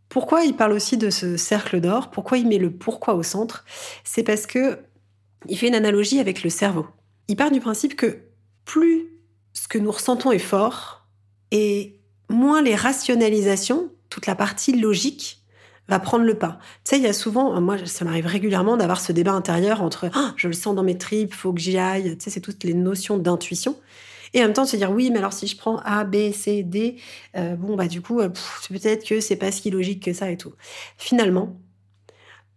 Pourquoi 0.10 0.44
il 0.44 0.56
parle 0.56 0.74
aussi 0.74 0.98
de 0.98 1.10
ce 1.10 1.38
cercle 1.38 1.80
d'or? 1.80 2.12
Pourquoi 2.12 2.38
il 2.38 2.48
met 2.48 2.58
le 2.58 2.72
pourquoi 2.72 3.14
au 3.14 3.24
centre? 3.24 3.64
C'est 4.04 4.24
parce 4.24 4.46
que 4.46 4.80
il 5.48 5.58
fait 5.58 5.68
une 5.68 5.76
analogie 5.76 6.20
avec 6.20 6.44
le 6.44 6.50
cerveau. 6.50 6.86
Il 7.28 7.36
part 7.36 7.52
du 7.52 7.60
principe 7.60 7.96
que 7.96 8.20
plus 8.66 9.08
ce 9.54 9.68
que 9.68 9.78
nous 9.78 9.92
ressentons 9.92 10.32
est 10.32 10.40
fort 10.40 11.08
et 11.52 12.00
moins 12.30 12.62
les 12.62 12.76
rationalisations, 12.76 13.90
toute 14.10 14.28
la 14.28 14.36
partie 14.36 14.74
logique 14.74 15.42
va 15.88 16.00
prendre 16.00 16.26
le 16.26 16.36
pas. 16.36 16.60
Tu 16.84 16.92
sais, 16.92 16.98
il 16.98 17.04
y 17.04 17.08
a 17.08 17.14
souvent, 17.14 17.60
moi, 17.60 17.78
ça 17.86 18.06
m'arrive 18.06 18.26
régulièrement 18.26 18.78
d'avoir 18.78 19.02
ce 19.02 19.12
débat 19.12 19.34
intérieur 19.34 19.82
entre 19.82 20.10
ah, 20.14 20.34
je 20.38 20.48
le 20.48 20.54
sens 20.54 20.76
dans 20.76 20.84
mes 20.84 20.98
tripes, 20.98 21.34
faut 21.34 21.54
que 21.54 21.60
j'y 21.60 21.78
aille. 21.78 22.18
Tu 22.18 22.24
sais, 22.24 22.30
c'est 22.30 22.42
toutes 22.42 22.64
les 22.64 22.74
notions 22.74 23.18
d'intuition. 23.18 23.76
Et 24.34 24.40
en 24.40 24.44
même 24.44 24.54
temps, 24.54 24.64
de 24.64 24.70
se 24.70 24.78
dire, 24.78 24.92
oui, 24.92 25.10
mais 25.12 25.20
alors 25.20 25.34
si 25.34 25.48
je 25.48 25.58
prends 25.58 25.78
A, 25.80 26.04
B, 26.04 26.32
C, 26.32 26.64
D, 26.64 26.98
euh, 27.36 27.56
bon, 27.56 27.76
bah 27.76 27.88
du 27.88 28.02
coup, 28.02 28.20
euh, 28.22 28.30
peut-être 28.70 29.06
que 29.06 29.20
c'est 29.20 29.36
pas 29.36 29.52
si 29.52 29.70
logique 29.70 30.04
que 30.04 30.14
ça 30.14 30.32
et 30.32 30.38
tout. 30.38 30.54
Finalement, 30.98 31.58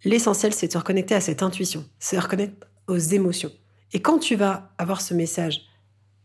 l'essentiel, 0.04 0.52
c'est 0.52 0.68
de 0.68 0.72
se 0.72 0.78
reconnecter 0.78 1.14
à 1.14 1.20
cette 1.20 1.42
intuition, 1.42 1.84
c'est 1.98 2.16
de 2.16 2.22
reconnecter 2.22 2.66
aux 2.86 2.98
émotions. 2.98 3.50
Et 3.92 4.00
quand 4.00 4.18
tu 4.18 4.36
vas 4.36 4.72
avoir 4.78 5.00
ce 5.00 5.14
message 5.14 5.62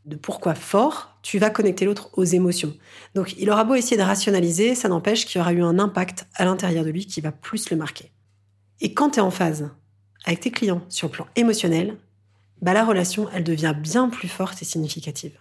de 0.06 0.16
pourquoi 0.16 0.56
fort, 0.56 1.18
tu 1.22 1.38
vas 1.38 1.50
connecter 1.50 1.86
l'autre 1.86 2.10
aux 2.14 2.24
émotions. 2.24 2.76
Donc 3.16 3.36
il 3.38 3.50
aura 3.50 3.64
beau 3.64 3.76
essayer 3.76 3.98
de 3.98 4.02
rationaliser, 4.02 4.76
ça 4.76 4.90
n'empêche 4.90 5.26
qu'il 5.26 5.38
y 5.38 5.42
aura 5.42 5.54
eu 5.54 5.62
un 5.62 5.78
impact 5.78 6.28
à 6.36 6.46
l'intérieur 6.46 6.84
de 6.84 6.90
lui 6.90 7.06
qui 7.06 7.22
va 7.22 7.32
plus 7.32 7.70
le 7.70 7.78
marquer. 7.78 8.12
Et 8.82 8.94
quand 8.94 9.12
tu 9.12 9.20
es 9.20 9.22
en 9.22 9.32
phase 9.32 9.70
avec 10.26 10.40
tes 10.40 10.52
clients 10.52 10.82
sur 10.90 11.08
le 11.08 11.12
plan 11.12 11.28
émotionnel, 11.36 11.98
bah, 12.62 12.74
la 12.74 12.86
relation, 12.86 13.30
elle 13.34 13.44
devient 13.44 13.76
bien 13.78 14.10
plus 14.10 14.28
forte 14.28 14.62
et 14.62 14.66
significative. 14.66 15.38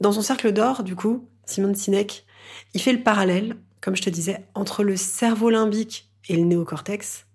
Dans 0.00 0.12
son 0.12 0.22
cercle 0.22 0.52
d'or, 0.52 0.82
du 0.82 0.96
coup, 0.96 1.28
Simone 1.46 1.74
Sinek, 1.74 2.26
il 2.74 2.80
fait 2.80 2.92
le 2.92 3.02
parallèle, 3.02 3.56
comme 3.80 3.96
je 3.96 4.02
te 4.02 4.10
disais, 4.10 4.44
entre 4.54 4.82
le 4.82 4.96
cerveau 4.96 5.50
limbique 5.50 6.10
et 6.28 6.36
le 6.36 6.42
néocortex, 6.42 7.26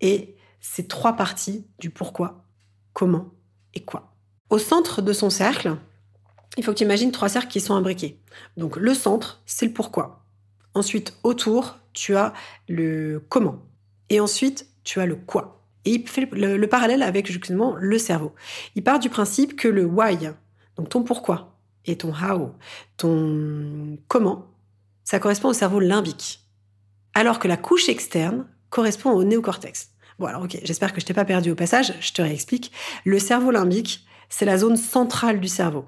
et 0.00 0.36
ces 0.60 0.86
trois 0.86 1.14
parties 1.14 1.66
du 1.78 1.90
pourquoi, 1.90 2.44
comment 2.92 3.30
et 3.74 3.84
quoi. 3.84 4.14
Au 4.50 4.58
centre 4.58 5.02
de 5.02 5.12
son 5.12 5.30
cercle, 5.30 5.76
il 6.56 6.64
faut 6.64 6.72
que 6.72 6.78
tu 6.78 6.84
imagines 6.84 7.12
trois 7.12 7.28
cercles 7.28 7.48
qui 7.48 7.60
sont 7.60 7.74
imbriqués. 7.74 8.20
Donc 8.56 8.76
le 8.76 8.94
centre, 8.94 9.42
c'est 9.46 9.66
le 9.66 9.72
pourquoi. 9.72 10.24
Ensuite, 10.74 11.16
autour, 11.22 11.78
tu 11.92 12.16
as 12.16 12.32
le 12.68 13.24
comment. 13.28 13.62
Et 14.10 14.20
ensuite, 14.20 14.68
tu 14.84 15.00
as 15.00 15.06
le 15.06 15.16
quoi. 15.16 15.65
Et 15.86 15.90
il 15.90 16.08
fait 16.08 16.28
le, 16.32 16.66
parallèle 16.66 17.02
avec 17.02 17.30
justement 17.30 17.74
le 17.78 17.96
cerveau. 17.96 18.34
Il 18.74 18.82
part 18.82 18.98
du 18.98 19.08
principe 19.08 19.56
que 19.56 19.68
le 19.68 19.86
why, 19.86 20.18
donc 20.76 20.88
ton 20.88 21.04
pourquoi, 21.04 21.56
et 21.84 21.96
ton 21.96 22.12
how, 22.12 22.52
ton 22.96 23.96
comment, 24.08 24.46
ça 25.04 25.20
correspond 25.20 25.48
au 25.48 25.54
cerveau 25.54 25.78
limbique. 25.78 26.40
Alors 27.14 27.38
que 27.38 27.46
la 27.46 27.56
couche 27.56 27.88
externe 27.88 28.46
correspond 28.68 29.12
au 29.12 29.22
néocortex. 29.22 29.90
Bon 30.18 30.26
alors 30.26 30.42
ok, 30.42 30.58
j'espère 30.64 30.92
que 30.92 31.00
je 31.00 31.06
t'ai 31.06 31.14
pas 31.14 31.24
perdu 31.24 31.52
au 31.52 31.54
passage, 31.54 31.94
je 32.00 32.12
te 32.12 32.20
réexplique. 32.20 32.72
Le 33.04 33.20
cerveau 33.20 33.52
limbique, 33.52 34.04
c'est 34.28 34.44
la 34.44 34.58
zone 34.58 34.76
centrale 34.76 35.40
du 35.40 35.48
cerveau. 35.48 35.84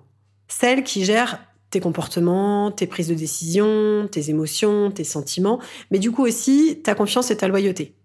Celle 0.47 0.85
qui 0.85 1.05
gère 1.05 1.40
tes 1.71 1.81
comportements, 1.81 2.71
tes 2.71 2.87
prises 2.87 3.09
de 3.09 3.14
décision, 3.14 4.09
tes 4.11 4.31
émotions, 4.31 4.93
tes 4.93 5.05
sentiments, 5.05 5.61
mais 5.90 5.99
du 5.99 6.12
coup 6.12 6.25
aussi 6.25 6.81
ta 6.85 6.95
confiance 6.95 7.33
et 7.33 7.37
ta 7.37 7.49
loyauté. 7.49 7.97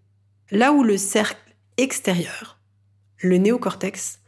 Là 0.52 0.74
où 0.74 0.84
le 0.84 0.98
cercle 0.98 1.38
extérieur, 1.78 2.60
le 3.18 3.38
néocortex, 3.38 4.20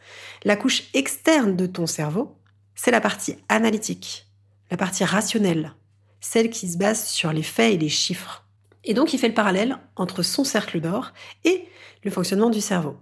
la 0.43 0.55
couche 0.55 0.83
externe 0.93 1.55
de 1.55 1.65
ton 1.65 1.87
cerveau, 1.87 2.37
c'est 2.75 2.91
la 2.91 3.01
partie 3.01 3.37
analytique, 3.49 4.27
la 4.71 4.77
partie 4.77 5.03
rationnelle, 5.03 5.73
celle 6.19 6.49
qui 6.49 6.69
se 6.69 6.77
base 6.77 7.05
sur 7.05 7.31
les 7.33 7.43
faits 7.43 7.73
et 7.73 7.77
les 7.77 7.89
chiffres. 7.89 8.45
Et 8.83 8.93
donc, 8.93 9.13
il 9.13 9.19
fait 9.19 9.27
le 9.27 9.33
parallèle 9.33 9.77
entre 9.95 10.23
son 10.23 10.43
cercle 10.43 10.79
d'or 10.79 11.11
et 11.43 11.67
le 12.03 12.11
fonctionnement 12.11 12.49
du 12.49 12.61
cerveau. 12.61 12.97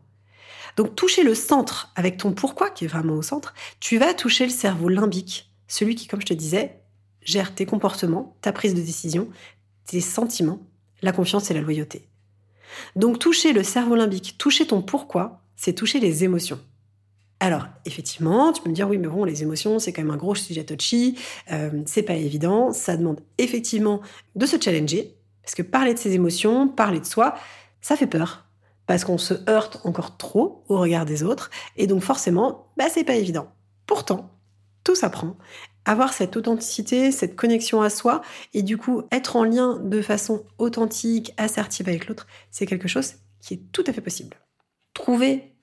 Donc, 0.78 0.96
toucher 0.96 1.24
le 1.24 1.36
centre 1.36 1.92
avec 1.96 2.18
ton 2.18 2.34
pourquoi, 2.34 2.70
qui 2.70 2.86
est 2.86 2.88
vraiment 2.88 3.16
au 3.16 3.22
centre, 3.22 3.54
tu 3.80 3.98
vas 3.98 4.14
toucher 4.14 4.46
le 4.46 4.52
cerveau 4.52 4.90
limbique, 4.90 5.52
celui 5.68 5.96
qui, 5.96 6.08
comme 6.08 6.22
je 6.22 6.26
te 6.26 6.34
disais, 6.34 6.80
gère 7.22 7.54
tes 7.54 7.66
comportements, 7.66 8.38
ta 8.42 8.52
prise 8.52 8.74
de 8.74 8.82
décision, 8.82 9.30
tes 9.86 10.02
sentiments, 10.02 10.60
la 11.02 11.12
confiance 11.12 11.52
et 11.52 11.54
la 11.54 11.62
loyauté. 11.62 12.10
Donc, 12.96 13.20
toucher 13.20 13.54
le 13.54 13.64
cerveau 13.64 13.96
limbique, 13.96 14.36
toucher 14.38 14.68
ton 14.68 14.82
pourquoi, 14.82 15.42
c'est 15.56 15.74
toucher 15.74 16.00
les 16.00 16.24
émotions. 16.24 16.60
Alors, 17.40 17.68
effectivement, 17.86 18.54
tu 18.54 18.62
peux 18.62 18.70
me 18.70 18.76
dire, 18.76 18.88
oui, 18.88 18.98
mais 18.98 19.08
bon, 19.08 19.26
les 19.26 19.44
émotions, 19.44 19.78
c'est 19.78 19.92
quand 19.92 20.02
même 20.02 20.14
un 20.14 20.18
gros 20.18 20.36
sujet 20.36 20.64
touchy, 20.64 21.18
euh, 21.52 21.84
c'est 21.86 22.04
pas 22.04 22.14
évident, 22.14 22.72
ça 22.72 22.96
demande 22.96 23.20
effectivement 23.38 24.02
de 24.36 24.46
se 24.46 24.56
challenger, 24.60 25.18
parce 25.42 25.54
que 25.54 25.62
parler 25.62 25.94
de 25.94 26.00
ses 26.00 26.14
émotions, 26.14 26.70
parler 26.70 27.02
de 27.02 27.06
soi, 27.06 27.36
ça 27.82 27.98
fait 27.98 28.08
peur, 28.08 28.46
parce 28.88 29.04
qu'on 29.04 29.18
se 29.18 29.34
heurte 29.50 29.82
encore 29.84 30.16
trop 30.16 30.64
au 30.70 30.80
regard 30.80 31.06
des 31.06 31.22
autres, 31.22 31.50
et 31.76 31.86
donc 31.86 32.02
forcément, 32.02 32.72
bah, 32.78 32.86
c'est 32.90 33.04
pas 33.04 33.16
évident. 33.16 33.52
Pourtant, 33.88 34.32
tout 34.86 34.96
s'apprend. 34.96 35.36
Avoir 35.86 36.14
cette 36.14 36.38
authenticité, 36.38 37.12
cette 37.12 37.36
connexion 37.36 37.82
à 37.82 37.90
soi, 37.90 38.22
et 38.54 38.64
du 38.64 38.78
coup, 38.78 39.04
être 39.12 39.36
en 39.36 39.44
lien 39.44 39.80
de 39.80 40.02
façon 40.02 40.46
authentique, 40.58 41.34
assertive 41.38 41.90
avec 41.90 42.08
l'autre, 42.08 42.28
c'est 42.52 42.66
quelque 42.66 42.88
chose 42.88 43.16
qui 43.42 43.56
est 43.56 43.62
tout 43.72 43.84
à 43.88 43.94
fait 43.94 44.02
possible. 44.02 44.38
Trouver 44.94 45.54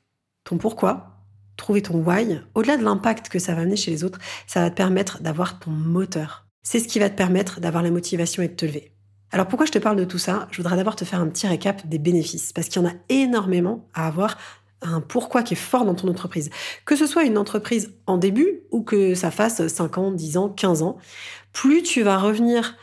ton 0.45 0.59
pourquoi, 0.59 1.25
trouver 1.57 1.83
ton 1.83 2.03
why, 2.03 2.41
au-delà 2.55 2.77
de 2.77 2.85
l'impact 2.85 3.29
que 3.29 3.39
ça 3.39 3.55
va 3.55 3.63
amener 3.63 3.77
chez 3.77 3.91
les 3.91 4.05
autres, 4.05 4.19
ça 4.47 4.61
va 4.61 4.71
te 4.71 4.77
permettre 4.77 5.23
d'avoir 5.23 5.59
ton 5.59 5.71
moteur. 5.71 6.47
C'est 6.63 6.81
ce 6.81 6.89
qui 6.89 6.99
va 6.99 7.09
te 7.09 7.17
permettre 7.17 7.61
d'avoir 7.61 7.83
la 7.83 7.91
motivation 7.91 8.43
et 8.43 8.49
de 8.49 8.55
te 8.55 8.67
lever. 8.67 8.93
Alors 9.33 9.47
pourquoi 9.47 9.65
je 9.65 9.73
te 9.73 9.79
parle 9.79 9.97
de 9.97 10.05
tout 10.05 10.19
ça? 10.19 10.49
Je 10.51 10.57
voudrais 10.57 10.77
d'abord 10.77 10.97
te 10.97 11.05
faire 11.05 11.21
un 11.21 11.29
petit 11.29 11.47
récap 11.47 11.87
des 11.87 11.99
bénéfices, 11.99 12.53
parce 12.53 12.69
qu'il 12.69 12.83
y 12.83 12.85
en 12.85 12.89
a 12.89 12.95
énormément 13.09 13.89
à 13.95 14.07
avoir 14.07 14.37
un 14.83 15.01
pourquoi 15.01 15.43
qui 15.43 15.55
est 15.55 15.57
fort 15.57 15.85
dans 15.85 15.95
ton 15.95 16.09
entreprise. 16.09 16.51
Que 16.85 16.97
ce 16.97 17.07
soit 17.07 17.25
une 17.25 17.39
entreprise 17.39 17.95
en 18.07 18.17
début 18.17 18.63
ou 18.71 18.83
que 18.83 19.15
ça 19.15 19.31
fasse 19.31 19.67
5 19.67 19.99
ans, 19.99 20.11
10 20.13 20.37
ans, 20.37 20.49
15 20.49 20.83
ans, 20.83 20.99
plus 21.53 21.83
tu 21.83 22.03
vas 22.03 22.19
revenir 22.19 22.77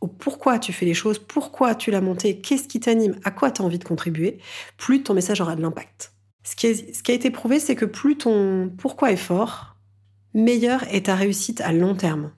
au 0.00 0.06
pourquoi 0.06 0.58
tu 0.58 0.72
fais 0.72 0.84
les 0.84 0.94
choses, 0.94 1.18
pourquoi 1.18 1.74
tu 1.74 1.90
l'as 1.90 2.00
monté, 2.00 2.40
qu'est-ce 2.40 2.68
qui 2.68 2.80
t'anime, 2.80 3.18
à 3.24 3.30
quoi 3.30 3.50
tu 3.50 3.62
as 3.62 3.64
envie 3.64 3.78
de 3.78 3.84
contribuer, 3.84 4.38
plus 4.76 5.02
ton 5.02 5.14
message 5.14 5.40
aura 5.40 5.56
de 5.56 5.62
l'impact. 5.62 6.12
Ce 6.42 6.54
qui, 6.54 6.66
a 6.66 7.14
été 7.14 7.30
prouvé, 7.30 7.58
c'est 7.58 7.74
que 7.74 7.86
plus 7.86 8.18
ton 8.18 8.70
pourquoi 8.76 9.12
est 9.12 9.16
fort, 9.16 9.76
meilleure 10.34 10.84
est 10.94 11.06
ta 11.06 11.14
réussite 11.14 11.62
à 11.62 11.72
long 11.72 11.94
terme. 11.94 12.32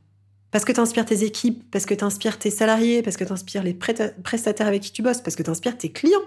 Parce 0.53 0.65
que 0.65 0.71
tu 0.71 0.79
inspires 0.79 1.05
tes 1.05 1.25
équipes, 1.25 1.69
parce 1.73 1.87
que 1.87 1.95
tu 1.95 2.05
inspires 2.05 2.39
tes 2.39 2.51
salariés, 2.51 3.03
parce 3.03 3.17
que 3.17 3.25
tu 3.25 3.33
inspires 3.33 3.65
les 3.65 3.75
prestataires 3.75 4.69
avec 4.69 4.83
qui 4.83 4.93
tu 4.93 5.03
bosses, 5.03 5.21
parce 5.21 5.35
que 5.35 5.43
tu 5.43 5.51
inspires 5.51 5.77
tes 5.77 5.91
clients. 5.91 6.21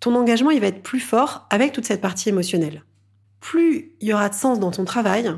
Ton 0.00 0.14
engagement, 0.14 0.50
il 0.50 0.60
va 0.60 0.68
être 0.68 0.82
plus 0.82 1.00
fort 1.00 1.46
avec 1.50 1.72
toute 1.72 1.84
cette 1.84 2.00
partie 2.00 2.28
émotionnelle. 2.28 2.84
Plus 3.40 3.92
il 4.00 4.08
y 4.08 4.12
aura 4.12 4.28
de 4.28 4.34
sens 4.34 4.60
dans 4.60 4.70
ton 4.70 4.84
travail, 4.84 5.32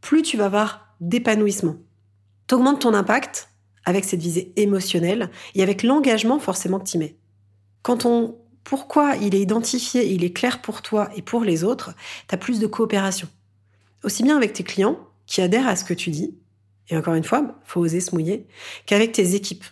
plus 0.00 0.22
tu 0.22 0.36
vas 0.36 0.46
avoir 0.46 0.94
d'épanouissement. 1.00 1.76
Tu 2.48 2.54
augmentes 2.54 2.80
ton 2.80 2.94
impact 2.94 3.48
avec 3.84 4.04
cette 4.04 4.20
visée 4.20 4.52
émotionnelle 4.56 5.30
et 5.54 5.62
avec 5.62 5.82
l'engagement 5.82 6.38
forcément 6.38 6.78
que 6.78 6.88
tu 6.88 6.98
mets. 6.98 7.16
Quand 7.82 8.04
on 8.04 8.36
pourquoi 8.64 9.16
il 9.16 9.34
est 9.34 9.40
identifié, 9.40 10.12
il 10.12 10.24
est 10.24 10.32
clair 10.32 10.62
pour 10.62 10.82
toi 10.82 11.10
et 11.16 11.22
pour 11.22 11.42
les 11.42 11.64
autres, 11.64 11.94
tu 12.28 12.34
as 12.34 12.38
plus 12.38 12.60
de 12.60 12.66
coopération. 12.66 13.28
Aussi 14.04 14.22
bien 14.22 14.36
avec 14.36 14.52
tes 14.52 14.62
clients 14.62 14.98
qui 15.26 15.40
adhèrent 15.40 15.66
à 15.66 15.76
ce 15.76 15.84
que 15.84 15.94
tu 15.94 16.10
dis, 16.10 16.36
et 16.88 16.96
encore 16.96 17.14
une 17.14 17.24
fois, 17.24 17.60
faut 17.64 17.80
oser 17.80 18.00
se 18.00 18.14
mouiller, 18.14 18.46
qu'avec 18.86 19.12
tes 19.12 19.34
équipes. 19.34 19.64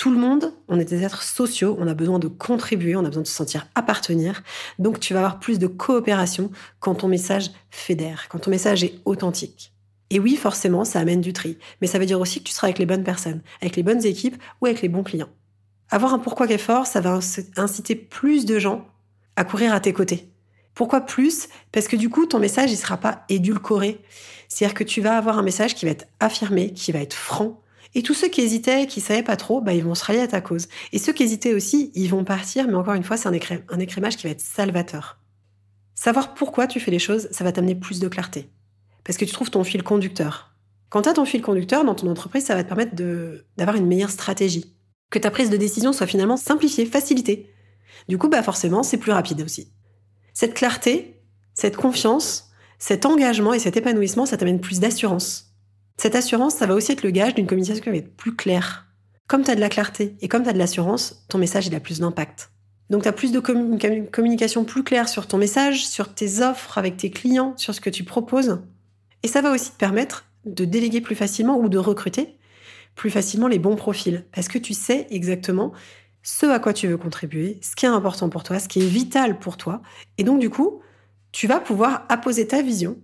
Tout 0.00 0.10
le 0.10 0.16
monde, 0.16 0.54
on 0.66 0.80
est 0.80 0.86
des 0.86 1.02
êtres 1.02 1.22
sociaux, 1.22 1.76
on 1.78 1.86
a 1.86 1.92
besoin 1.92 2.18
de 2.18 2.26
contribuer, 2.26 2.96
on 2.96 3.04
a 3.04 3.08
besoin 3.08 3.20
de 3.20 3.26
se 3.26 3.34
sentir 3.34 3.66
appartenir. 3.74 4.42
Donc 4.78 4.98
tu 4.98 5.12
vas 5.12 5.20
avoir 5.20 5.38
plus 5.40 5.58
de 5.58 5.66
coopération 5.66 6.50
quand 6.78 6.94
ton 6.94 7.06
message 7.06 7.50
fédère, 7.68 8.28
quand 8.30 8.38
ton 8.38 8.50
message 8.50 8.82
est 8.82 8.94
authentique. 9.04 9.74
Et 10.08 10.18
oui, 10.18 10.36
forcément, 10.36 10.86
ça 10.86 11.00
amène 11.00 11.20
du 11.20 11.34
tri, 11.34 11.58
mais 11.82 11.86
ça 11.86 11.98
veut 11.98 12.06
dire 12.06 12.18
aussi 12.18 12.38
que 12.38 12.48
tu 12.48 12.54
seras 12.54 12.68
avec 12.68 12.78
les 12.78 12.86
bonnes 12.86 13.04
personnes, 13.04 13.42
avec 13.60 13.76
les 13.76 13.82
bonnes 13.82 14.02
équipes 14.06 14.42
ou 14.62 14.66
avec 14.66 14.80
les 14.80 14.88
bons 14.88 15.02
clients. 15.02 15.28
Avoir 15.90 16.14
un 16.14 16.18
pourquoi 16.18 16.46
qui 16.46 16.54
est 16.54 16.56
fort, 16.56 16.86
ça 16.86 17.02
va 17.02 17.18
inciter 17.58 17.94
plus 17.94 18.46
de 18.46 18.58
gens 18.58 18.88
à 19.36 19.44
courir 19.44 19.74
à 19.74 19.80
tes 19.80 19.92
côtés. 19.92 20.30
Pourquoi 20.72 21.02
plus? 21.02 21.50
Parce 21.72 21.88
que 21.88 21.96
du 21.96 22.08
coup, 22.08 22.24
ton 22.24 22.38
message, 22.38 22.72
il 22.72 22.78
sera 22.78 22.96
pas 22.96 23.26
édulcoré. 23.28 24.00
C'est-à-dire 24.48 24.72
que 24.72 24.84
tu 24.84 25.02
vas 25.02 25.18
avoir 25.18 25.38
un 25.38 25.42
message 25.42 25.74
qui 25.74 25.84
va 25.84 25.90
être 25.90 26.06
affirmé, 26.20 26.72
qui 26.72 26.90
va 26.90 27.00
être 27.00 27.12
franc. 27.12 27.60
Et 27.94 28.02
tous 28.02 28.14
ceux 28.14 28.28
qui 28.28 28.40
hésitaient, 28.40 28.86
qui 28.86 29.00
savaient 29.00 29.22
pas 29.22 29.36
trop, 29.36 29.60
bah, 29.60 29.74
ils 29.74 29.82
vont 29.82 29.94
se 29.94 30.04
rallier 30.04 30.20
à 30.20 30.28
ta 30.28 30.40
cause. 30.40 30.68
Et 30.92 30.98
ceux 30.98 31.12
qui 31.12 31.24
hésitaient 31.24 31.54
aussi, 31.54 31.90
ils 31.94 32.08
vont 32.08 32.24
partir, 32.24 32.68
mais 32.68 32.74
encore 32.74 32.94
une 32.94 33.02
fois, 33.02 33.16
c'est 33.16 33.28
un, 33.28 33.32
un 33.68 33.78
écrémage 33.78 34.16
qui 34.16 34.24
va 34.24 34.30
être 34.30 34.40
salvateur. 34.40 35.18
Savoir 35.94 36.34
pourquoi 36.34 36.66
tu 36.66 36.80
fais 36.80 36.90
les 36.90 36.98
choses, 36.98 37.28
ça 37.30 37.44
va 37.44 37.52
t'amener 37.52 37.74
plus 37.74 37.98
de 37.98 38.08
clarté. 38.08 38.48
Parce 39.04 39.18
que 39.18 39.24
tu 39.24 39.32
trouves 39.32 39.50
ton 39.50 39.64
fil 39.64 39.82
conducteur. 39.82 40.54
Quand 40.88 41.02
tu 41.02 41.08
as 41.08 41.14
ton 41.14 41.24
fil 41.24 41.42
conducteur 41.42 41.84
dans 41.84 41.94
ton 41.94 42.08
entreprise, 42.10 42.44
ça 42.44 42.54
va 42.54 42.62
te 42.62 42.68
permettre 42.68 42.94
d'avoir 43.56 43.76
une 43.76 43.86
meilleure 43.86 44.10
stratégie 44.10 44.76
que 45.10 45.18
ta 45.18 45.30
prise 45.30 45.50
de 45.50 45.56
décision 45.56 45.92
soit 45.92 46.06
finalement 46.06 46.36
simplifiée, 46.36 46.86
facilitée. 46.86 47.52
Du 48.08 48.16
coup, 48.16 48.28
bah 48.28 48.42
forcément, 48.42 48.82
c'est 48.82 48.96
plus 48.96 49.12
rapide 49.12 49.42
aussi. 49.42 49.72
Cette 50.32 50.54
clarté, 50.54 51.20
cette 51.54 51.76
confiance, 51.76 52.50
cet 52.78 53.04
engagement 53.04 53.52
et 53.52 53.58
cet 53.58 53.76
épanouissement, 53.76 54.24
ça 54.24 54.36
t'amène 54.36 54.60
plus 54.60 54.80
d'assurance. 54.80 55.49
Cette 56.00 56.14
assurance, 56.14 56.54
ça 56.54 56.64
va 56.64 56.72
aussi 56.72 56.92
être 56.92 57.02
le 57.02 57.10
gage 57.10 57.34
d'une 57.34 57.46
communication 57.46 57.82
qui 57.84 57.90
va 57.90 57.96
être 57.96 58.16
plus 58.16 58.34
claire. 58.34 58.86
Comme 59.28 59.44
tu 59.44 59.50
as 59.50 59.54
de 59.54 59.60
la 59.60 59.68
clarté 59.68 60.16
et 60.22 60.28
comme 60.28 60.42
tu 60.42 60.48
as 60.48 60.54
de 60.54 60.58
l'assurance, 60.58 61.26
ton 61.28 61.36
message 61.36 61.66
il 61.66 61.74
a 61.74 61.80
plus 61.80 62.00
d'impact. 62.00 62.52
Donc 62.88 63.02
tu 63.02 63.08
as 63.08 63.12
plus 63.12 63.32
de 63.32 63.38
communication 63.38 64.64
plus 64.64 64.82
claire 64.82 65.10
sur 65.10 65.26
ton 65.26 65.36
message, 65.36 65.86
sur 65.86 66.14
tes 66.14 66.40
offres 66.40 66.78
avec 66.78 66.96
tes 66.96 67.10
clients, 67.10 67.52
sur 67.58 67.74
ce 67.74 67.82
que 67.82 67.90
tu 67.90 68.02
proposes. 68.02 68.62
Et 69.22 69.28
ça 69.28 69.42
va 69.42 69.50
aussi 69.50 69.72
te 69.72 69.76
permettre 69.76 70.24
de 70.46 70.64
déléguer 70.64 71.02
plus 71.02 71.16
facilement 71.16 71.58
ou 71.58 71.68
de 71.68 71.76
recruter 71.76 72.38
plus 72.94 73.10
facilement 73.10 73.46
les 73.46 73.58
bons 73.58 73.76
profils 73.76 74.24
parce 74.32 74.48
que 74.48 74.56
tu 74.56 74.72
sais 74.72 75.06
exactement 75.10 75.70
ce 76.22 76.46
à 76.46 76.60
quoi 76.60 76.72
tu 76.72 76.86
veux 76.86 76.96
contribuer, 76.96 77.58
ce 77.60 77.76
qui 77.76 77.84
est 77.84 77.90
important 77.90 78.30
pour 78.30 78.42
toi, 78.42 78.58
ce 78.58 78.68
qui 78.68 78.80
est 78.80 78.88
vital 78.88 79.38
pour 79.38 79.58
toi. 79.58 79.82
Et 80.16 80.24
donc, 80.24 80.40
du 80.40 80.48
coup, 80.48 80.80
tu 81.30 81.46
vas 81.46 81.60
pouvoir 81.60 82.06
apposer 82.08 82.46
ta 82.46 82.62
vision 82.62 82.96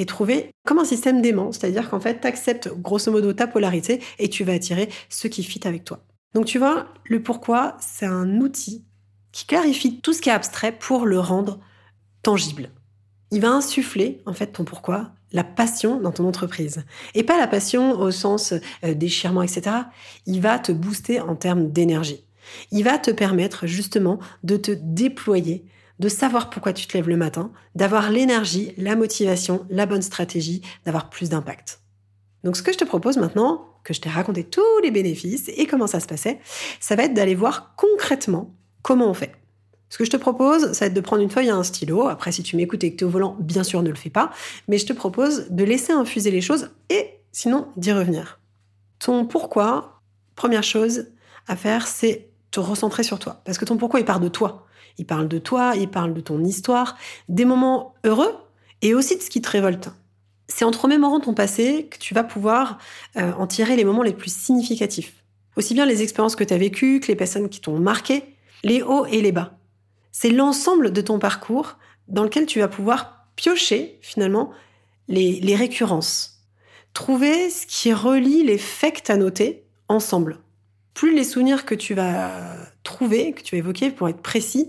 et 0.00 0.06
trouver 0.06 0.50
comme 0.64 0.78
un 0.78 0.84
système 0.84 1.20
d'aimant, 1.20 1.52
c'est-à-dire 1.52 1.90
qu'en 1.90 2.00
fait, 2.00 2.20
tu 2.22 2.26
acceptes 2.26 2.68
grosso 2.68 3.12
modo 3.12 3.32
ta 3.32 3.46
polarité 3.46 4.00
et 4.18 4.28
tu 4.28 4.44
vas 4.44 4.54
attirer 4.54 4.88
ceux 5.08 5.28
qui 5.28 5.42
fit 5.42 5.66
avec 5.66 5.84
toi. 5.84 6.00
Donc, 6.34 6.46
tu 6.46 6.58
vois, 6.58 6.88
le 7.04 7.22
pourquoi, 7.22 7.76
c'est 7.80 8.06
un 8.06 8.40
outil 8.40 8.84
qui 9.32 9.46
clarifie 9.46 10.00
tout 10.00 10.12
ce 10.12 10.22
qui 10.22 10.28
est 10.28 10.32
abstrait 10.32 10.72
pour 10.72 11.06
le 11.06 11.18
rendre 11.18 11.60
tangible. 12.22 12.70
Il 13.30 13.40
va 13.40 13.50
insuffler, 13.50 14.22
en 14.26 14.32
fait, 14.32 14.48
ton 14.48 14.64
pourquoi 14.64 15.12
la 15.32 15.44
passion 15.44 16.00
dans 16.00 16.10
ton 16.10 16.26
entreprise. 16.26 16.84
Et 17.14 17.22
pas 17.22 17.38
la 17.38 17.46
passion 17.46 17.92
au 18.00 18.10
sens 18.10 18.52
euh, 18.84 18.94
déchirement, 18.94 19.42
etc. 19.42 19.76
Il 20.26 20.40
va 20.40 20.58
te 20.58 20.72
booster 20.72 21.20
en 21.20 21.36
termes 21.36 21.70
d'énergie. 21.70 22.24
Il 22.72 22.82
va 22.82 22.98
te 22.98 23.10
permettre 23.10 23.66
justement 23.66 24.18
de 24.42 24.56
te 24.56 24.72
déployer, 24.72 25.64
de 26.00 26.08
savoir 26.08 26.50
pourquoi 26.50 26.72
tu 26.72 26.86
te 26.86 26.96
lèves 26.96 27.08
le 27.08 27.16
matin, 27.16 27.52
d'avoir 27.74 28.10
l'énergie, 28.10 28.72
la 28.78 28.96
motivation, 28.96 29.66
la 29.68 29.84
bonne 29.84 30.02
stratégie, 30.02 30.62
d'avoir 30.86 31.10
plus 31.10 31.28
d'impact. 31.28 31.80
Donc 32.42 32.56
ce 32.56 32.62
que 32.62 32.72
je 32.72 32.78
te 32.78 32.84
propose 32.84 33.18
maintenant, 33.18 33.68
que 33.84 33.92
je 33.92 34.00
t'ai 34.00 34.08
raconté 34.08 34.44
tous 34.44 34.80
les 34.82 34.90
bénéfices 34.90 35.50
et 35.54 35.66
comment 35.66 35.86
ça 35.86 36.00
se 36.00 36.06
passait, 36.06 36.40
ça 36.80 36.96
va 36.96 37.04
être 37.04 37.12
d'aller 37.12 37.34
voir 37.34 37.74
concrètement 37.76 38.54
comment 38.82 39.10
on 39.10 39.14
fait. 39.14 39.32
Ce 39.90 39.98
que 39.98 40.04
je 40.04 40.10
te 40.10 40.16
propose, 40.16 40.72
ça 40.72 40.84
va 40.84 40.86
être 40.86 40.94
de 40.94 41.00
prendre 41.00 41.22
une 41.22 41.30
feuille 41.30 41.48
et 41.48 41.50
un 41.50 41.64
stylo. 41.64 42.08
Après, 42.08 42.32
si 42.32 42.42
tu 42.42 42.56
m'écoutes 42.56 42.82
et 42.82 42.92
que 42.92 42.96
tu 42.96 43.04
es 43.04 43.06
au 43.06 43.10
volant, 43.10 43.36
bien 43.38 43.64
sûr, 43.64 43.82
ne 43.82 43.90
le 43.90 43.96
fais 43.96 44.08
pas. 44.08 44.30
Mais 44.68 44.78
je 44.78 44.86
te 44.86 44.92
propose 44.92 45.48
de 45.50 45.64
laisser 45.64 45.92
infuser 45.92 46.30
les 46.30 46.40
choses 46.40 46.70
et 46.88 47.10
sinon 47.32 47.68
d'y 47.76 47.92
revenir. 47.92 48.40
Ton 49.00 49.26
pourquoi, 49.26 50.00
première 50.36 50.62
chose 50.62 51.08
à 51.48 51.56
faire, 51.56 51.88
c'est 51.88 52.28
te 52.52 52.60
recentrer 52.60 53.02
sur 53.02 53.18
toi. 53.18 53.42
Parce 53.44 53.58
que 53.58 53.64
ton 53.64 53.76
pourquoi, 53.76 54.00
il 54.00 54.06
parle 54.06 54.22
de 54.22 54.28
toi. 54.28 54.66
Il 54.98 55.06
parle 55.06 55.28
de 55.28 55.38
toi, 55.38 55.74
il 55.76 55.88
parle 55.88 56.14
de 56.14 56.20
ton 56.20 56.44
histoire, 56.44 56.96
des 57.28 57.44
moments 57.44 57.94
heureux 58.04 58.34
et 58.82 58.94
aussi 58.94 59.16
de 59.16 59.22
ce 59.22 59.30
qui 59.30 59.40
te 59.40 59.50
révolte. 59.50 59.90
C'est 60.48 60.64
en 60.64 60.70
te 60.70 60.78
remémorant 60.78 61.20
ton 61.20 61.34
passé 61.34 61.86
que 61.90 61.98
tu 61.98 62.12
vas 62.12 62.24
pouvoir 62.24 62.78
euh, 63.16 63.32
en 63.34 63.46
tirer 63.46 63.76
les 63.76 63.84
moments 63.84 64.02
les 64.02 64.12
plus 64.12 64.34
significatifs. 64.34 65.14
Aussi 65.56 65.74
bien 65.74 65.86
les 65.86 66.02
expériences 66.02 66.36
que 66.36 66.44
tu 66.44 66.54
as 66.54 66.58
vécues, 66.58 67.00
que 67.00 67.08
les 67.08 67.16
personnes 67.16 67.48
qui 67.48 67.60
t'ont 67.60 67.78
marqué, 67.78 68.24
les 68.64 68.82
hauts 68.82 69.06
et 69.06 69.20
les 69.20 69.32
bas. 69.32 69.58
C'est 70.12 70.30
l'ensemble 70.30 70.92
de 70.92 71.00
ton 71.00 71.18
parcours 71.18 71.76
dans 72.08 72.24
lequel 72.24 72.46
tu 72.46 72.58
vas 72.58 72.68
pouvoir 72.68 73.26
piocher 73.36 73.98
finalement 74.02 74.50
les, 75.08 75.56
récurrences. 75.56 76.44
Trouver 76.92 77.50
ce 77.50 77.66
qui 77.66 77.92
relie 77.92 78.42
les 78.42 78.58
faits 78.58 78.96
que 78.96 79.02
tu 79.02 79.12
as 79.12 79.16
notés 79.16 79.64
ensemble. 79.88 80.38
Plus 81.00 81.14
les 81.14 81.24
souvenirs 81.24 81.64
que 81.64 81.74
tu 81.74 81.94
vas 81.94 82.30
trouver, 82.82 83.32
que 83.32 83.40
tu 83.40 83.54
vas 83.54 83.60
évoquer 83.60 83.90
pour 83.90 84.10
être 84.10 84.20
précis, 84.20 84.68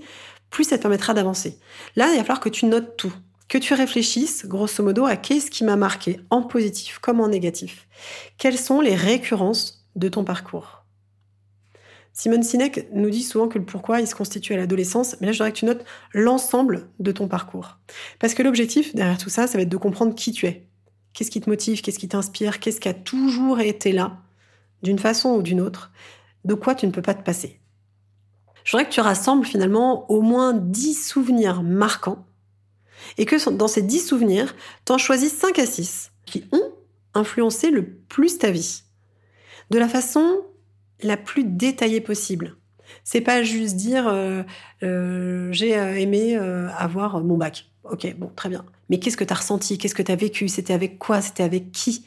plus 0.49 0.63
ça 0.63 0.77
te 0.77 0.81
permettra 0.81 1.13
d'avancer. 1.13 1.59
Là, 1.97 2.09
il 2.13 2.15
va 2.15 2.23
falloir 2.23 2.39
que 2.39 2.47
tu 2.47 2.67
notes 2.67 2.95
tout, 2.95 3.11
que 3.49 3.57
tu 3.57 3.73
réfléchisses 3.73 4.45
grosso 4.45 4.81
modo 4.81 5.05
à 5.05 5.17
qu'est-ce 5.17 5.51
qui 5.51 5.65
m'a 5.65 5.75
marqué 5.75 6.21
en 6.29 6.41
positif 6.41 6.99
comme 6.99 7.19
en 7.19 7.27
négatif. 7.27 7.85
Quelles 8.37 8.57
sont 8.57 8.79
les 8.79 8.95
récurrences 8.95 9.85
de 9.97 10.07
ton 10.07 10.23
parcours? 10.23 10.85
Simone 12.13 12.43
Sinek 12.43 12.87
nous 12.93 13.09
dit 13.09 13.23
souvent 13.23 13.49
que 13.49 13.59
le 13.59 13.65
pourquoi, 13.65 13.99
il 13.99 14.07
se 14.07 14.15
constitue 14.15 14.53
à 14.53 14.57
l'adolescence, 14.57 15.17
mais 15.19 15.27
là, 15.27 15.33
je 15.33 15.39
voudrais 15.39 15.51
que 15.51 15.57
tu 15.57 15.65
notes 15.65 15.83
l'ensemble 16.13 16.87
de 16.99 17.11
ton 17.11 17.27
parcours. 17.27 17.77
Parce 18.19 18.35
que 18.35 18.41
l'objectif 18.41 18.95
derrière 18.95 19.17
tout 19.17 19.29
ça, 19.29 19.47
ça 19.47 19.57
va 19.57 19.63
être 19.63 19.67
de 19.67 19.75
comprendre 19.75 20.15
qui 20.15 20.31
tu 20.31 20.45
es. 20.45 20.65
Qu'est-ce 21.11 21.29
qui 21.29 21.41
te 21.41 21.49
motive, 21.49 21.81
qu'est-ce 21.81 21.99
qui 21.99 22.07
t'inspire, 22.07 22.61
qu'est-ce 22.61 22.79
qui 22.79 22.87
a 22.87 22.93
toujours 22.93 23.59
été 23.59 23.91
là, 23.91 24.21
d'une 24.81 24.97
façon 24.97 25.31
ou 25.31 25.41
d'une 25.41 25.59
autre, 25.59 25.91
de 26.45 26.53
quoi 26.53 26.75
tu 26.75 26.87
ne 26.87 26.91
peux 26.91 27.01
pas 27.01 27.13
te 27.13 27.23
passer. 27.23 27.59
Je 28.63 28.71
voudrais 28.71 28.85
que 28.85 28.93
tu 28.93 29.01
rassembles 29.01 29.45
finalement 29.45 30.09
au 30.11 30.21
moins 30.21 30.53
10 30.53 30.93
souvenirs 30.93 31.63
marquants 31.63 32.25
et 33.17 33.25
que 33.25 33.49
dans 33.49 33.67
ces 33.67 33.81
10 33.81 34.07
souvenirs, 34.07 34.55
tu 34.85 34.91
en 34.91 34.97
choisis 34.97 35.33
5 35.33 35.57
à 35.59 35.65
6 35.65 36.11
qui 36.25 36.45
ont 36.51 36.71
influencé 37.13 37.71
le 37.71 37.85
plus 37.85 38.37
ta 38.37 38.51
vie. 38.51 38.83
De 39.69 39.79
la 39.79 39.87
façon 39.87 40.41
la 41.01 41.17
plus 41.17 41.43
détaillée 41.43 42.01
possible. 42.01 42.57
C'est 43.03 43.21
pas 43.21 43.41
juste 43.41 43.75
dire 43.75 44.07
euh, 44.07 44.43
euh, 44.83 45.51
j'ai 45.51 45.77
euh, 45.77 45.97
aimé 45.97 46.35
avoir 46.35 47.21
mon 47.23 47.37
bac. 47.37 47.65
Ok, 47.83 48.13
bon, 48.17 48.31
très 48.35 48.49
bien. 48.49 48.65
Mais 48.89 48.99
qu'est-ce 48.99 49.17
que 49.17 49.23
tu 49.23 49.33
as 49.33 49.37
ressenti? 49.37 49.77
Qu'est-ce 49.77 49.95
que 49.95 50.03
tu 50.03 50.11
as 50.11 50.15
vécu? 50.15 50.47
C'était 50.47 50.73
avec 50.73 50.99
quoi? 50.99 51.21
C'était 51.21 51.43
avec 51.43 51.71
qui? 51.71 52.05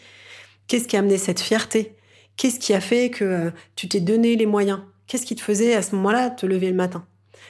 Qu'est-ce 0.68 0.86
qui 0.86 0.96
a 0.96 1.00
amené 1.00 1.18
cette 1.18 1.40
fierté? 1.40 1.96
Qu'est-ce 2.36 2.58
qui 2.58 2.74
a 2.74 2.80
fait 2.80 3.10
que 3.10 3.52
tu 3.76 3.88
t'es 3.88 4.00
donné 4.00 4.36
les 4.36 4.46
moyens? 4.46 4.80
Qu'est-ce 5.06 5.26
qui 5.26 5.36
te 5.36 5.40
faisait 5.40 5.74
à 5.74 5.82
ce 5.82 5.94
moment-là 5.96 6.30
te 6.30 6.46
lever 6.46 6.70
le 6.70 6.76
matin? 6.76 7.06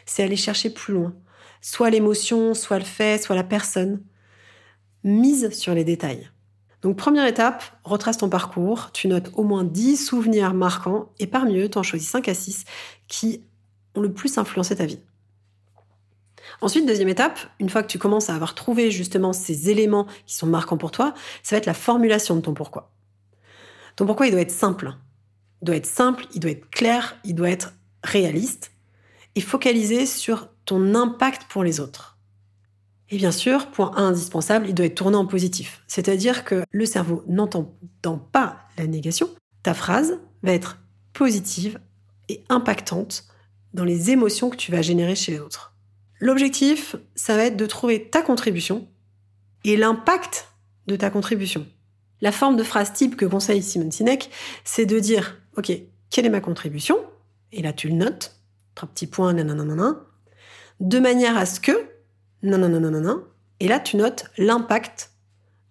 C'est 0.06 0.22
aller 0.22 0.36
chercher 0.36 0.70
plus 0.70 0.92
loin. 0.92 1.14
Soit 1.60 1.90
l'émotion, 1.90 2.54
soit 2.54 2.78
le 2.78 2.84
fait, 2.84 3.22
soit 3.22 3.36
la 3.36 3.44
personne. 3.44 4.02
Mise 5.02 5.50
sur 5.50 5.74
les 5.74 5.84
détails. 5.84 6.30
Donc 6.82 6.98
première 6.98 7.26
étape, 7.26 7.64
retrace 7.84 8.18
ton 8.18 8.28
parcours, 8.28 8.90
tu 8.92 9.08
notes 9.08 9.30
au 9.34 9.42
moins 9.42 9.64
10 9.64 9.96
souvenirs 9.96 10.52
marquants 10.52 11.08
et 11.18 11.26
parmi 11.26 11.58
eux, 11.58 11.70
tu 11.70 11.78
en 11.78 11.82
choisis 11.82 12.10
5 12.10 12.28
à 12.28 12.34
6 12.34 12.64
qui 13.08 13.42
ont 13.94 14.02
le 14.02 14.12
plus 14.12 14.36
influencé 14.36 14.76
ta 14.76 14.84
vie. 14.84 15.00
Ensuite, 16.60 16.86
deuxième 16.86 17.08
étape, 17.08 17.38
une 17.58 17.70
fois 17.70 17.82
que 17.82 17.88
tu 17.88 17.98
commences 17.98 18.28
à 18.28 18.34
avoir 18.34 18.54
trouvé 18.54 18.90
justement 18.90 19.32
ces 19.32 19.70
éléments 19.70 20.06
qui 20.26 20.34
sont 20.34 20.46
marquants 20.46 20.76
pour 20.76 20.90
toi, 20.90 21.14
ça 21.42 21.56
va 21.56 21.58
être 21.58 21.66
la 21.66 21.74
formulation 21.74 22.36
de 22.36 22.42
ton 22.42 22.52
pourquoi. 22.52 22.93
Ton 23.96 24.06
pourquoi, 24.06 24.26
il 24.26 24.32
doit 24.32 24.40
être 24.40 24.50
simple? 24.50 24.96
Il 25.62 25.66
doit 25.66 25.76
être 25.76 25.86
simple, 25.86 26.26
il 26.34 26.40
doit 26.40 26.50
être 26.50 26.68
clair, 26.70 27.16
il 27.24 27.34
doit 27.34 27.50
être 27.50 27.72
réaliste 28.02 28.72
et 29.34 29.40
focalisé 29.40 30.06
sur 30.06 30.48
ton 30.64 30.94
impact 30.94 31.44
pour 31.48 31.64
les 31.64 31.80
autres. 31.80 32.18
Et 33.10 33.16
bien 33.16 33.32
sûr, 33.32 33.70
point 33.70 33.96
indispensable, 33.96 34.66
il 34.68 34.74
doit 34.74 34.86
être 34.86 34.94
tourné 34.94 35.16
en 35.16 35.26
positif. 35.26 35.82
C'est-à-dire 35.86 36.44
que 36.44 36.64
le 36.70 36.86
cerveau 36.86 37.22
n'entendant 37.28 38.18
pas 38.32 38.60
la 38.78 38.86
négation, 38.86 39.28
ta 39.62 39.74
phrase 39.74 40.18
va 40.42 40.52
être 40.52 40.78
positive 41.12 41.78
et 42.28 42.42
impactante 42.48 43.24
dans 43.72 43.84
les 43.84 44.10
émotions 44.10 44.50
que 44.50 44.56
tu 44.56 44.72
vas 44.72 44.82
générer 44.82 45.14
chez 45.14 45.32
les 45.32 45.40
autres. 45.40 45.74
L'objectif, 46.20 46.96
ça 47.14 47.36
va 47.36 47.44
être 47.44 47.56
de 47.56 47.66
trouver 47.66 48.08
ta 48.08 48.22
contribution 48.22 48.88
et 49.64 49.76
l'impact 49.76 50.48
de 50.86 50.96
ta 50.96 51.10
contribution. 51.10 51.66
La 52.20 52.32
forme 52.32 52.56
de 52.56 52.62
phrase 52.62 52.92
type 52.92 53.16
que 53.16 53.26
conseille 53.26 53.62
Simon 53.62 53.90
Sinek, 53.90 54.30
c'est 54.64 54.86
de 54.86 54.98
dire, 54.98 55.38
OK, 55.56 55.72
quelle 56.10 56.26
est 56.26 56.30
ma 56.30 56.40
contribution? 56.40 56.98
Et 57.52 57.62
là, 57.62 57.72
tu 57.72 57.88
le 57.88 57.94
notes, 57.94 58.40
trois 58.74 58.88
petits 58.88 59.06
points, 59.06 59.32
nanana, 59.32 60.04
de 60.80 60.98
manière 60.98 61.36
à 61.36 61.46
ce 61.46 61.60
que 61.60 61.72
non. 62.42 63.24
Et 63.60 63.68
là, 63.68 63.80
tu 63.80 63.96
notes 63.96 64.26
l'impact 64.36 65.12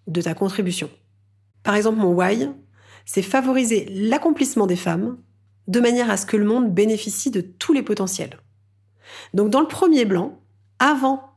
de 0.07 0.21
ta 0.21 0.33
contribution. 0.33 0.89
Par 1.63 1.75
exemple, 1.75 1.99
mon 1.99 2.13
why, 2.13 2.49
c'est 3.05 3.21
favoriser 3.21 3.85
l'accomplissement 3.89 4.67
des 4.67 4.75
femmes 4.75 5.17
de 5.67 5.79
manière 5.79 6.09
à 6.09 6.17
ce 6.17 6.25
que 6.25 6.37
le 6.37 6.45
monde 6.45 6.73
bénéficie 6.73 7.31
de 7.31 7.41
tous 7.41 7.73
les 7.73 7.83
potentiels. 7.83 8.37
Donc 9.33 9.49
dans 9.49 9.61
le 9.61 9.67
premier 9.67 10.05
blanc, 10.05 10.39
avant 10.79 11.33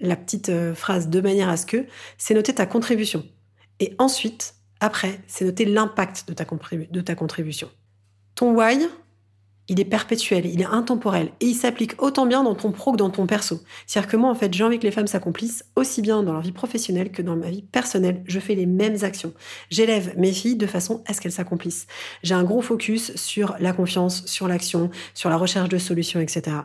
la 0.00 0.16
petite 0.16 0.48
euh, 0.48 0.74
phrase 0.74 1.08
de 1.08 1.20
manière 1.20 1.48
à 1.48 1.56
ce 1.56 1.66
que, 1.66 1.86
c'est 2.16 2.34
noter 2.34 2.54
ta 2.54 2.66
contribution. 2.66 3.24
Et 3.80 3.94
ensuite, 3.98 4.54
après, 4.80 5.20
c'est 5.26 5.44
noter 5.44 5.64
l'impact 5.64 6.28
de 6.28 6.34
ta, 7.00 7.14
contribution. 7.14 7.68
Ton 8.34 8.54
why, 8.54 8.88
il 9.68 9.80
est 9.80 9.84
perpétuel, 9.84 10.46
il 10.46 10.62
est 10.62 10.66
intemporel 10.66 11.30
et 11.40 11.46
il 11.46 11.54
s'applique 11.54 12.00
autant 12.02 12.26
bien 12.26 12.42
dans 12.42 12.54
ton 12.54 12.72
pro 12.72 12.92
que 12.92 12.96
dans 12.96 13.10
ton 13.10 13.26
perso. 13.26 13.60
C'est-à-dire 13.86 14.10
que 14.10 14.16
moi, 14.16 14.30
en 14.30 14.34
fait, 14.34 14.52
j'ai 14.54 14.64
envie 14.64 14.78
que 14.78 14.84
les 14.84 14.90
femmes 14.90 15.06
s'accomplissent 15.06 15.64
aussi 15.76 16.00
bien 16.00 16.22
dans 16.22 16.32
leur 16.32 16.40
vie 16.40 16.52
professionnelle 16.52 17.10
que 17.10 17.22
dans 17.22 17.36
ma 17.36 17.50
vie 17.50 17.62
personnelle. 17.62 18.22
Je 18.26 18.40
fais 18.40 18.54
les 18.54 18.66
mêmes 18.66 18.96
actions. 19.02 19.34
J'élève 19.68 20.14
mes 20.16 20.32
filles 20.32 20.56
de 20.56 20.66
façon 20.66 21.02
à 21.06 21.12
ce 21.12 21.20
qu'elles 21.20 21.32
s'accomplissent. 21.32 21.86
J'ai 22.22 22.34
un 22.34 22.44
gros 22.44 22.62
focus 22.62 23.14
sur 23.16 23.56
la 23.58 23.72
confiance, 23.72 24.24
sur 24.26 24.48
l'action, 24.48 24.90
sur 25.12 25.28
la 25.28 25.36
recherche 25.36 25.68
de 25.68 25.78
solutions, 25.78 26.20
etc. 26.20 26.56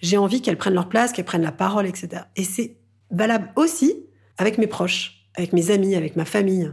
J'ai 0.00 0.16
envie 0.16 0.40
qu'elles 0.40 0.58
prennent 0.58 0.74
leur 0.74 0.88
place, 0.88 1.12
qu'elles 1.12 1.24
prennent 1.26 1.42
la 1.42 1.52
parole, 1.52 1.86
etc. 1.86 2.22
Et 2.36 2.44
c'est 2.44 2.76
valable 3.10 3.52
aussi 3.56 4.06
avec 4.38 4.56
mes 4.56 4.66
proches, 4.66 5.15
avec 5.36 5.52
mes 5.52 5.70
amis, 5.70 5.94
avec 5.94 6.16
ma 6.16 6.24
famille. 6.24 6.72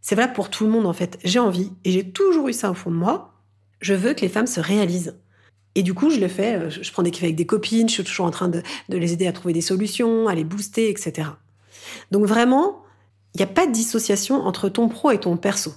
C'est 0.00 0.14
valable 0.14 0.34
pour 0.34 0.50
tout 0.50 0.64
le 0.64 0.70
monde, 0.70 0.86
en 0.86 0.92
fait. 0.92 1.18
J'ai 1.24 1.38
envie, 1.38 1.72
et 1.84 1.90
j'ai 1.90 2.10
toujours 2.10 2.48
eu 2.48 2.52
ça 2.52 2.70
au 2.70 2.74
fond 2.74 2.90
de 2.90 2.96
moi, 2.96 3.34
je 3.80 3.94
veux 3.94 4.14
que 4.14 4.20
les 4.20 4.28
femmes 4.28 4.46
se 4.46 4.60
réalisent. 4.60 5.16
Et 5.74 5.82
du 5.82 5.94
coup, 5.94 6.10
je 6.10 6.20
le 6.20 6.28
fais, 6.28 6.54
euh, 6.54 6.70
je 6.70 6.90
prends 6.92 7.02
des 7.02 7.10
kiffs 7.10 7.24
avec 7.24 7.36
des 7.36 7.46
copines, 7.46 7.88
je 7.88 7.94
suis 7.94 8.04
toujours 8.04 8.26
en 8.26 8.30
train 8.30 8.48
de, 8.48 8.62
les 8.88 9.12
aider 9.12 9.26
à 9.26 9.32
trouver 9.32 9.52
des 9.52 9.60
solutions, 9.60 10.28
à 10.28 10.34
les 10.34 10.44
booster, 10.44 10.88
etc. 10.88 11.30
Donc 12.10 12.26
vraiment, 12.26 12.82
il 13.34 13.38
n'y 13.38 13.44
a 13.44 13.48
pas 13.48 13.66
de 13.66 13.72
dissociation 13.72 14.36
entre 14.36 14.68
ton 14.68 14.88
pro 14.88 15.10
et 15.10 15.18
ton 15.18 15.36
perso. 15.36 15.74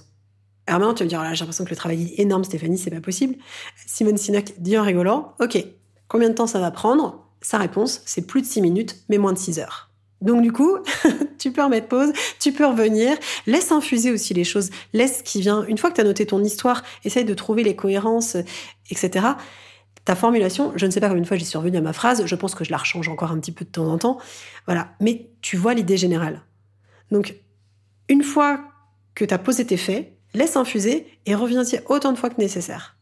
Alors 0.66 0.80
maintenant, 0.80 0.94
tu 0.94 1.00
vas 1.00 1.04
me 1.06 1.08
dire, 1.08 1.20
oh 1.22 1.34
j'ai 1.34 1.40
l'impression 1.40 1.64
que 1.64 1.70
le 1.70 1.76
travail 1.76 2.02
est 2.04 2.20
énorme, 2.20 2.44
Stéphanie, 2.44 2.78
c'est 2.78 2.90
pas 2.90 3.00
possible. 3.00 3.36
Simone 3.86 4.18
Sinek 4.18 4.60
dit 4.60 4.78
en 4.78 4.84
rigolant, 4.84 5.34
ok, 5.40 5.64
combien 6.06 6.28
de 6.28 6.34
temps 6.34 6.46
ça 6.46 6.60
va 6.60 6.70
prendre? 6.70 7.24
Sa 7.40 7.58
réponse, 7.58 8.02
c'est 8.04 8.26
plus 8.26 8.42
de 8.42 8.46
6 8.46 8.60
minutes, 8.62 8.96
mais 9.08 9.18
moins 9.18 9.32
de 9.32 9.38
6 9.38 9.58
heures. 9.58 9.87
Donc 10.20 10.42
du 10.42 10.52
coup, 10.52 10.78
tu 11.38 11.52
peux 11.52 11.62
remettre 11.62 11.88
pause, 11.88 12.12
tu 12.40 12.52
peux 12.52 12.66
revenir, 12.66 13.16
laisse 13.46 13.70
infuser 13.70 14.10
aussi 14.10 14.34
les 14.34 14.44
choses, 14.44 14.70
laisse 14.92 15.18
ce 15.18 15.22
qui 15.22 15.40
vient. 15.40 15.64
Une 15.66 15.78
fois 15.78 15.90
que 15.90 15.96
tu 15.96 16.00
as 16.00 16.04
noté 16.04 16.26
ton 16.26 16.42
histoire, 16.42 16.82
essaye 17.04 17.24
de 17.24 17.34
trouver 17.34 17.62
les 17.62 17.76
cohérences, 17.76 18.36
etc. 18.90 19.26
Ta 20.04 20.16
formulation, 20.16 20.72
je 20.74 20.86
ne 20.86 20.90
sais 20.90 21.00
pas 21.00 21.08
combien 21.08 21.22
de 21.22 21.26
fois 21.26 21.36
j'y 21.36 21.44
suis 21.44 21.58
revenue 21.58 21.76
à 21.76 21.82
ma 21.82 21.92
phrase, 21.92 22.24
je 22.26 22.34
pense 22.34 22.54
que 22.54 22.64
je 22.64 22.70
la 22.70 22.78
rechange 22.78 23.08
encore 23.08 23.30
un 23.30 23.38
petit 23.38 23.52
peu 23.52 23.64
de 23.64 23.70
temps 23.70 23.86
en 23.86 23.98
temps. 23.98 24.18
Voilà, 24.66 24.88
mais 25.00 25.30
tu 25.40 25.56
vois 25.56 25.74
l'idée 25.74 25.96
générale. 25.96 26.42
Donc, 27.10 27.36
une 28.08 28.22
fois 28.22 28.60
que 29.14 29.24
tu 29.24 29.34
as 29.34 29.38
tes 29.38 29.76
faits, 29.76 30.12
laisse 30.34 30.56
infuser 30.56 31.06
et 31.26 31.34
reviens-y 31.34 31.80
autant 31.88 32.12
de 32.12 32.18
fois 32.18 32.30
que 32.30 32.40
nécessaire. 32.40 32.96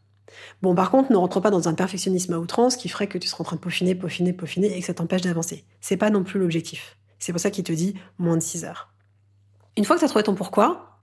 Bon, 0.61 0.75
par 0.75 0.91
contre, 0.91 1.11
ne 1.11 1.17
rentre 1.17 1.39
pas 1.39 1.49
dans 1.49 1.67
un 1.67 1.73
perfectionnisme 1.73 2.33
à 2.33 2.39
outrance 2.39 2.75
qui 2.75 2.89
ferait 2.89 3.07
que 3.07 3.17
tu 3.17 3.27
seras 3.27 3.41
en 3.41 3.45
train 3.45 3.55
de 3.55 3.61
peaufiner, 3.61 3.95
peaufiner, 3.95 4.33
peaufiner 4.33 4.75
et 4.75 4.79
que 4.79 4.85
ça 4.85 4.93
t'empêche 4.93 5.21
d'avancer. 5.21 5.65
C'est 5.81 5.97
pas 5.97 6.09
non 6.09 6.23
plus 6.23 6.39
l'objectif. 6.39 6.96
C'est 7.19 7.31
pour 7.31 7.41
ça 7.41 7.51
qu'il 7.51 7.63
te 7.63 7.71
dit 7.71 7.95
moins 8.17 8.37
de 8.37 8.41
6 8.41 8.65
heures. 8.65 8.89
Une 9.75 9.85
fois 9.85 9.95
que 9.95 9.99
tu 9.99 10.05
as 10.05 10.09
trouvé 10.09 10.23
ton 10.23 10.35
pourquoi, 10.35 10.99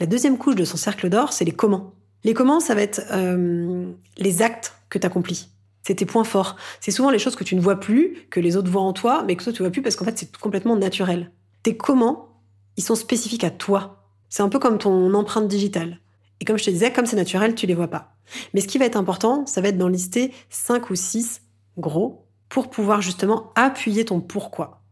la 0.00 0.06
deuxième 0.06 0.38
couche 0.38 0.56
de 0.56 0.64
son 0.64 0.76
cercle 0.76 1.08
d'or, 1.08 1.32
c'est 1.32 1.44
les 1.44 1.52
comment. 1.52 1.94
Les 2.24 2.34
comment, 2.34 2.60
ça 2.60 2.74
va 2.74 2.82
être 2.82 3.02
euh, 3.12 3.92
les 4.18 4.42
actes 4.42 4.74
que 4.90 4.98
tu 4.98 5.06
accomplis. 5.06 5.48
C'est 5.82 5.94
tes 5.94 6.06
points 6.06 6.24
forts. 6.24 6.56
C'est 6.80 6.90
souvent 6.90 7.10
les 7.10 7.18
choses 7.18 7.36
que 7.36 7.44
tu 7.44 7.54
ne 7.54 7.60
vois 7.60 7.78
plus, 7.78 8.26
que 8.30 8.40
les 8.40 8.56
autres 8.56 8.70
voient 8.70 8.82
en 8.82 8.92
toi, 8.92 9.22
mais 9.24 9.36
que 9.36 9.44
toi 9.44 9.52
tu 9.52 9.62
vois 9.62 9.70
plus 9.70 9.82
parce 9.82 9.94
qu'en 9.94 10.04
fait 10.04 10.18
c'est 10.18 10.36
complètement 10.36 10.76
naturel. 10.76 11.30
Tes 11.62 11.76
comment, 11.76 12.42
ils 12.76 12.82
sont 12.82 12.96
spécifiques 12.96 13.44
à 13.44 13.50
toi. 13.50 14.04
C'est 14.28 14.42
un 14.42 14.48
peu 14.48 14.58
comme 14.58 14.78
ton 14.78 15.14
empreinte 15.14 15.46
digitale. 15.46 16.00
Et 16.40 16.44
comme 16.44 16.58
je 16.58 16.64
te 16.64 16.70
disais, 16.70 16.92
comme 16.92 17.06
c'est 17.06 17.16
naturel, 17.16 17.54
tu 17.54 17.66
les 17.66 17.74
vois 17.74 17.88
pas. 17.88 18.16
Mais 18.52 18.60
ce 18.60 18.66
qui 18.66 18.78
va 18.78 18.84
être 18.84 18.96
important, 18.96 19.46
ça 19.46 19.60
va 19.60 19.68
être 19.68 19.78
d'en 19.78 19.88
lister 19.88 20.32
5 20.50 20.90
ou 20.90 20.96
6 20.96 21.42
gros 21.78 22.26
pour 22.48 22.68
pouvoir 22.68 23.00
justement 23.00 23.52
appuyer 23.54 24.04
ton 24.04 24.20
pourquoi 24.20 24.82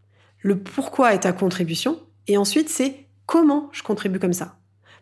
le 0.44 0.58
pourquoi 0.58 1.14
est 1.14 1.20
ta 1.20 1.32
contribution, 1.32 1.98
et 2.28 2.36
ensuite 2.36 2.68
c'est 2.68 3.06
comment 3.24 3.70
je 3.72 3.82
contribue 3.82 4.18
comme 4.18 4.34
ça. 4.34 4.58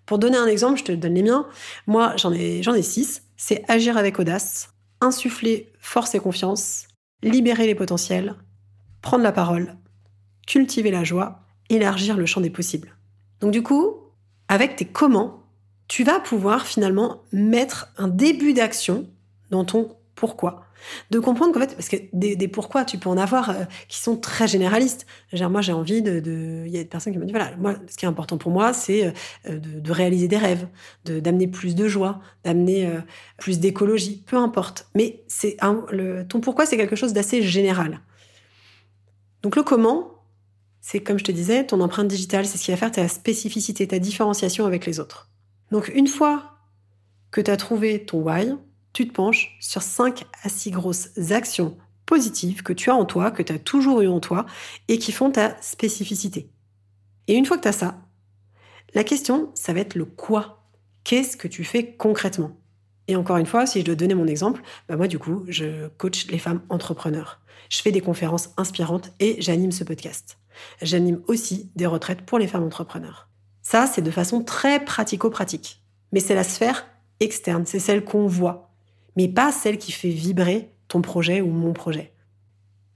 Pour 0.07 0.19
donner 0.19 0.37
un 0.37 0.47
exemple, 0.47 0.79
je 0.79 0.85
te 0.85 0.93
donne 0.93 1.15
les 1.15 1.23
miens. 1.23 1.47
Moi, 1.87 2.15
j'en 2.17 2.33
ai, 2.33 2.83
six. 2.83 3.23
C'est 3.37 3.65
agir 3.69 3.97
avec 3.97 4.19
audace, 4.19 4.73
insuffler 5.01 5.73
force 5.81 6.15
et 6.15 6.21
confiance, 6.21 6.87
libérer 7.23 7.67
les 7.67 7.75
potentiels, 7.75 8.37
prendre 9.01 9.25
la 9.25 9.33
parole, 9.33 9.77
cultiver 10.47 10.93
la 10.93 11.03
joie, 11.03 11.41
élargir 11.71 12.17
le 12.17 12.27
champ 12.27 12.41
des 12.41 12.51
possibles. 12.51 12.97
Donc 13.41 13.51
du 13.51 13.65
coup, 13.65 13.97
avec 14.49 14.77
tes 14.77 14.85
comment, 14.85 15.43
tu 15.89 16.05
vas 16.05 16.21
pouvoir 16.21 16.67
finalement 16.67 17.23
mettre 17.33 17.93
un 17.99 18.09
début 18.09 18.53
d'action 18.53 19.09
dans 19.51 19.65
ton 19.65 19.97
pourquoi 20.15 20.67
de 21.11 21.19
comprendre 21.19 21.53
qu'en 21.53 21.61
fait, 21.61 21.75
parce 21.75 21.89
que 21.89 21.97
des, 22.13 22.49
pourquoi, 22.49 22.85
tu 22.85 22.99
peux 22.99 23.09
en 23.09 23.17
avoir 23.17 23.51
euh, 23.51 23.65
qui 23.89 23.99
sont 23.99 24.17
très 24.17 24.49
généralistes. 24.49 25.07
Moi, 25.33 25.61
j'ai 25.61 25.73
envie 25.73 26.03
de, 26.03 26.65
il 26.67 26.73
y 26.73 26.79
a 26.79 26.83
des 26.83 26.89
personnes 26.89 27.13
qui 27.13 27.19
me 27.19 27.25
disent, 27.25 27.35
voilà, 27.35 27.57
moi, 27.57 27.75
ce 27.89 27.97
qui 27.97 28.05
est 28.05 28.09
important 28.09 28.39
pour 28.39 28.53
moi, 28.53 28.73
c'est 28.73 29.13
euh, 29.49 29.59
de, 29.59 29.93
réaliser 29.93 30.29
des 30.29 30.39
rêves, 30.39 30.67
d'amener 31.05 31.47
plus 31.47 31.75
de 31.75 31.89
joie, 31.89 32.21
d'amener 32.45 32.87
euh, 32.87 33.01
plus 33.39 33.61
d'écologie, 33.61 34.23
peu 34.27 34.37
importe. 34.37 34.89
Mais 34.95 35.23
c'est 35.29 35.57
ton 36.29 36.41
pourquoi, 36.41 36.67
c'est 36.67 36.77
quelque 36.77 36.97
chose 36.97 37.13
d'assez 37.13 37.43
général. 37.43 38.01
Donc 39.43 39.57
le 39.57 39.63
comment, 39.63 40.25
c'est 40.81 41.01
comme 41.01 41.19
je 41.19 41.25
te 41.25 41.33
disais, 41.33 41.67
ton 41.67 41.81
empreinte 41.81 42.09
digitale, 42.09 42.47
c'est 42.47 42.59
ce 42.59 42.65
qui 42.65 42.71
va 42.71 42.77
faire 42.77 42.93
ta 42.93 43.09
spécificité, 43.09 43.87
ta 43.87 43.99
différenciation 43.99 44.67
avec 44.67 44.87
les 44.87 45.01
autres. 45.01 45.31
Donc 45.71 45.91
une 45.95 46.07
fois 46.07 46.53
que 47.31 47.41
tu 47.41 47.51
as 47.51 47.57
trouvé 47.57 48.05
ton 48.05 48.21
why, 48.21 48.55
tu 48.93 49.09
te 49.09 49.13
penches 49.13 49.57
sur 49.61 49.83
5 49.83 50.25
à 50.43 50.49
6 50.49 50.71
grosses 50.71 51.11
actions 51.31 51.77
positives 52.07 52.63
que 52.63 52.73
tu 52.73 52.91
as 52.91 52.95
en 52.95 53.05
toi, 53.05 53.31
que 53.31 53.43
tu 53.43 53.53
as 53.53 53.59
toujours 53.59 54.01
eu 54.03 54.09
en 54.09 54.21
toi 54.21 54.47
et 54.89 54.99
qui 54.99 55.13
font 55.13 55.31
ta 55.31 55.61
spécificité. 55.63 56.51
Et 57.29 57.35
une 57.35 57.47
fois 57.47 57.57
que 57.57 57.63
tu 57.63 57.69
as 57.69 57.73
ça, 57.73 58.03
la 58.95 59.05
question, 59.05 59.51
ça 59.55 59.73
va 59.73 59.81
être 59.81 59.95
le 59.95 60.05
quoi. 60.05 60.69
Qu'est-ce 61.05 61.37
que 61.37 61.49
tu 61.49 61.65
fais 61.65 61.95
concrètement? 61.97 62.59
Et 63.09 63.17
encore 63.17 63.39
une 63.39 63.47
fois, 63.47 63.67
si 63.67 63.81
je 63.81 63.85
dois 63.85 63.95
donner 63.95 64.15
mon 64.15 64.27
exemple, 64.27 64.63
bah 64.89 64.97
moi 64.97 65.09
du 65.09 65.19
coup, 65.19 65.45
je 65.49 65.89
coach 65.99 66.27
les 66.29 66.39
femmes 66.39 66.63
entrepreneurs. 66.69 67.41
Je 67.69 67.81
fais 67.81 67.93
des 67.93 68.01
conférences 68.01 68.51
inspirantes 68.57 69.13
et 69.19 69.41
j'anime 69.41 69.73
ce 69.73 69.85
podcast. 69.85 70.39
J'anime 70.83 71.23
aussi 71.27 71.71
des 71.75 71.87
retraites 71.87 72.23
pour 72.23 72.39
les 72.39 72.47
femmes 72.47 72.65
entrepreneurs. 72.65 73.29
Ça, 73.63 73.87
c'est 73.87 74.03
de 74.03 74.11
façon 74.11 74.45
très 74.45 74.85
pratico-pratique. 74.85 75.83
Mais 76.13 76.21
c'est 76.21 76.35
la 76.35 76.45
sphère 76.45 76.87
externe, 77.21 77.65
c'est 77.67 77.79
celle 77.79 78.05
qu'on 78.05 78.27
voit, 78.27 78.72
mais 79.17 79.29
pas 79.29 79.53
celle 79.53 79.79
qui 79.79 79.93
fait 79.93 80.11
vibrer 80.11 80.71
ton 80.89 81.03
projet 81.03 81.41
ou 81.41 81.51
mon 81.51 81.73
projet. 81.73 82.13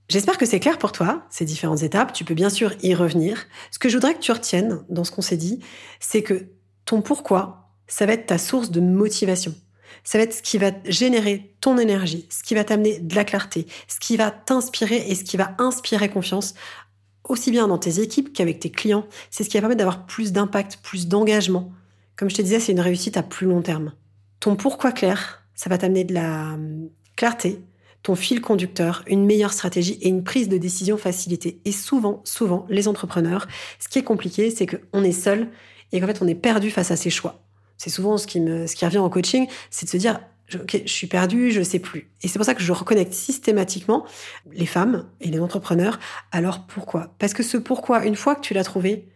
J'espère 0.08 0.38
que 0.38 0.46
c'est 0.46 0.60
clair 0.60 0.78
pour 0.78 0.92
toi, 0.92 1.26
ces 1.30 1.44
différentes 1.44 1.82
étapes. 1.82 2.12
Tu 2.12 2.24
peux 2.24 2.34
bien 2.34 2.50
sûr 2.50 2.72
y 2.82 2.94
revenir. 2.94 3.46
Ce 3.72 3.78
que 3.78 3.88
je 3.88 3.96
voudrais 3.96 4.14
que 4.14 4.20
tu 4.20 4.30
retiennes 4.30 4.84
dans 4.88 5.02
ce 5.02 5.10
qu'on 5.10 5.22
s'est 5.22 5.36
dit, 5.36 5.58
c'est 5.98 6.22
que 6.22 6.46
ton 6.84 7.02
pourquoi, 7.02 7.72
ça 7.88 8.06
va 8.06 8.12
être 8.12 8.26
ta 8.26 8.38
source 8.38 8.70
de 8.70 8.80
motivation. 8.80 9.54
Ça 10.04 10.18
va 10.18 10.24
être 10.24 10.34
ce 10.34 10.42
qui 10.42 10.58
va 10.58 10.70
générer 10.84 11.56
ton 11.60 11.78
énergie, 11.78 12.28
ce 12.30 12.44
qui 12.44 12.54
va 12.54 12.62
t'amener 12.62 13.00
de 13.00 13.14
la 13.16 13.24
clarté, 13.24 13.66
ce 13.88 13.98
qui 13.98 14.16
va 14.16 14.30
t'inspirer 14.30 15.04
et 15.08 15.16
ce 15.16 15.24
qui 15.24 15.36
va 15.36 15.56
inspirer 15.58 16.08
confiance 16.08 16.54
aussi 17.28 17.50
bien 17.50 17.66
dans 17.66 17.78
tes 17.78 18.00
équipes 18.00 18.32
qu'avec 18.32 18.60
tes 18.60 18.70
clients. 18.70 19.06
C'est 19.30 19.42
ce 19.42 19.48
qui 19.48 19.56
va 19.56 19.62
permettre 19.62 19.78
d'avoir 19.78 20.06
plus 20.06 20.32
d'impact, 20.32 20.78
plus 20.82 21.08
d'engagement. 21.08 21.72
Comme 22.14 22.30
je 22.30 22.36
te 22.36 22.42
disais, 22.42 22.60
c'est 22.60 22.72
une 22.72 22.80
réussite 22.80 23.16
à 23.16 23.24
plus 23.24 23.48
long 23.48 23.62
terme. 23.62 23.92
Ton 24.38 24.54
pourquoi 24.54 24.92
clair, 24.92 25.45
ça 25.56 25.68
va 25.68 25.78
t'amener 25.78 26.04
de 26.04 26.14
la 26.14 26.54
hum, 26.54 26.88
clarté, 27.16 27.60
ton 28.02 28.14
fil 28.14 28.40
conducteur, 28.40 29.02
une 29.08 29.26
meilleure 29.26 29.52
stratégie 29.52 29.98
et 30.00 30.08
une 30.08 30.22
prise 30.22 30.48
de 30.48 30.58
décision 30.58 30.96
facilitée. 30.96 31.60
Et 31.64 31.72
souvent, 31.72 32.20
souvent, 32.22 32.64
les 32.68 32.86
entrepreneurs, 32.86 33.48
ce 33.80 33.88
qui 33.88 33.98
est 33.98 34.04
compliqué, 34.04 34.50
c'est 34.50 34.66
qu'on 34.66 35.02
est 35.02 35.10
seul 35.10 35.48
et 35.90 36.00
qu'en 36.00 36.06
fait, 36.06 36.22
on 36.22 36.28
est 36.28 36.36
perdu 36.36 36.70
face 36.70 36.92
à 36.92 36.96
ses 36.96 37.10
choix. 37.10 37.42
C'est 37.78 37.90
souvent 37.90 38.16
ce 38.16 38.28
qui, 38.28 38.40
me, 38.40 38.68
ce 38.68 38.76
qui 38.76 38.84
revient 38.84 38.98
en 38.98 39.10
coaching, 39.10 39.48
c'est 39.70 39.86
de 39.86 39.90
se 39.90 39.96
dire, 39.96 40.20
ok, 40.54 40.82
je 40.84 40.92
suis 40.92 41.08
perdu, 41.08 41.50
je 41.50 41.62
sais 41.62 41.78
plus. 41.78 42.12
Et 42.22 42.28
c'est 42.28 42.38
pour 42.38 42.46
ça 42.46 42.54
que 42.54 42.62
je 42.62 42.72
reconnecte 42.72 43.12
systématiquement 43.12 44.06
les 44.52 44.66
femmes 44.66 45.08
et 45.20 45.28
les 45.28 45.40
entrepreneurs. 45.40 45.98
Alors 46.30 46.66
pourquoi? 46.66 47.14
Parce 47.18 47.34
que 47.34 47.42
ce 47.42 47.56
pourquoi, 47.56 48.06
une 48.06 48.16
fois 48.16 48.36
que 48.36 48.40
tu 48.40 48.54
l'as 48.54 48.64
trouvé, 48.64 49.08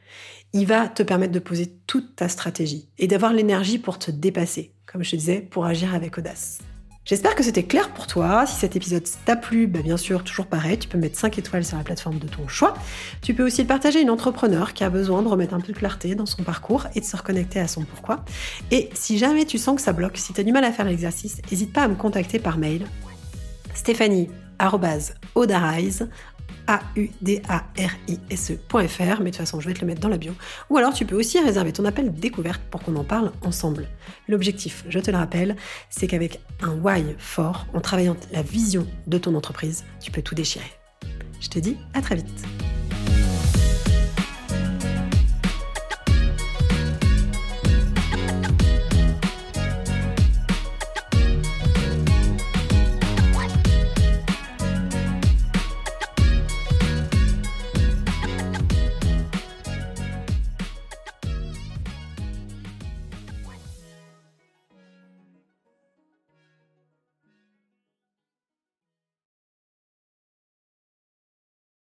il 0.52 0.66
va 0.66 0.88
te 0.88 1.02
permettre 1.02 1.32
de 1.32 1.38
poser 1.38 1.72
toute 1.86 2.16
ta 2.16 2.28
stratégie 2.28 2.88
et 2.98 3.06
d'avoir 3.06 3.32
l'énergie 3.32 3.78
pour 3.78 3.98
te 3.98 4.10
dépasser, 4.10 4.72
comme 4.90 5.04
je 5.04 5.10
te 5.10 5.16
disais, 5.16 5.40
pour 5.40 5.66
agir 5.66 5.94
avec 5.94 6.18
audace. 6.18 6.58
J'espère 7.04 7.34
que 7.34 7.42
c'était 7.42 7.62
clair 7.62 7.92
pour 7.92 8.06
toi. 8.06 8.44
Si 8.46 8.56
cet 8.56 8.76
épisode 8.76 9.04
t'a 9.24 9.34
plu, 9.34 9.66
bah 9.66 9.80
bien 9.82 9.96
sûr, 9.96 10.22
toujours 10.22 10.46
pareil, 10.46 10.78
tu 10.78 10.86
peux 10.86 10.98
mettre 10.98 11.18
5 11.18 11.38
étoiles 11.38 11.64
sur 11.64 11.76
la 11.78 11.82
plateforme 11.82 12.18
de 12.18 12.28
ton 12.28 12.46
choix. 12.46 12.74
Tu 13.22 13.34
peux 13.34 13.44
aussi 13.44 13.62
le 13.62 13.66
partager 13.66 14.00
à 14.00 14.02
une 14.02 14.10
entrepreneur 14.10 14.74
qui 14.74 14.84
a 14.84 14.90
besoin 14.90 15.22
de 15.22 15.28
remettre 15.28 15.54
un 15.54 15.60
peu 15.60 15.72
de 15.72 15.78
clarté 15.78 16.14
dans 16.14 16.26
son 16.26 16.42
parcours 16.42 16.86
et 16.94 17.00
de 17.00 17.04
se 17.04 17.16
reconnecter 17.16 17.58
à 17.58 17.68
son 17.68 17.84
pourquoi. 17.84 18.24
Et 18.70 18.90
si 18.94 19.16
jamais 19.16 19.44
tu 19.44 19.58
sens 19.58 19.76
que 19.76 19.82
ça 19.82 19.92
bloque, 19.92 20.18
si 20.18 20.32
tu 20.32 20.40
as 20.40 20.44
du 20.44 20.52
mal 20.52 20.62
à 20.64 20.72
faire 20.72 20.84
l'exercice, 20.84 21.40
n'hésite 21.50 21.72
pas 21.72 21.82
à 21.82 21.88
me 21.88 21.94
contacter 21.94 22.38
par 22.38 22.58
mail. 22.58 22.86
Stéphanie 23.74 24.28
Audarize, 25.34 26.08
A-U-D-A-R-I-S-E.fr, 26.66 28.98
mais 28.98 29.06
de 29.06 29.24
toute 29.24 29.36
façon, 29.36 29.60
je 29.60 29.68
vais 29.68 29.74
te 29.74 29.80
le 29.80 29.86
mettre 29.86 30.00
dans 30.00 30.08
la 30.08 30.18
bio. 30.18 30.32
Ou 30.68 30.76
alors, 30.76 30.92
tu 30.92 31.04
peux 31.04 31.16
aussi 31.16 31.38
réserver 31.40 31.72
ton 31.72 31.84
appel 31.84 32.12
découverte 32.12 32.60
pour 32.70 32.82
qu'on 32.82 32.96
en 32.96 33.04
parle 33.04 33.32
ensemble. 33.42 33.88
L'objectif, 34.28 34.84
je 34.88 34.98
te 34.98 35.10
le 35.10 35.16
rappelle, 35.16 35.56
c'est 35.88 36.06
qu'avec 36.06 36.40
un 36.62 36.74
why 36.74 37.04
fort, 37.18 37.66
en 37.74 37.80
travaillant 37.80 38.16
la 38.32 38.42
vision 38.42 38.86
de 39.06 39.18
ton 39.18 39.34
entreprise, 39.34 39.84
tu 40.00 40.10
peux 40.10 40.22
tout 40.22 40.34
déchirer. 40.34 40.70
Je 41.40 41.48
te 41.48 41.58
dis 41.58 41.76
à 41.94 42.02
très 42.02 42.16
vite. 42.16 42.44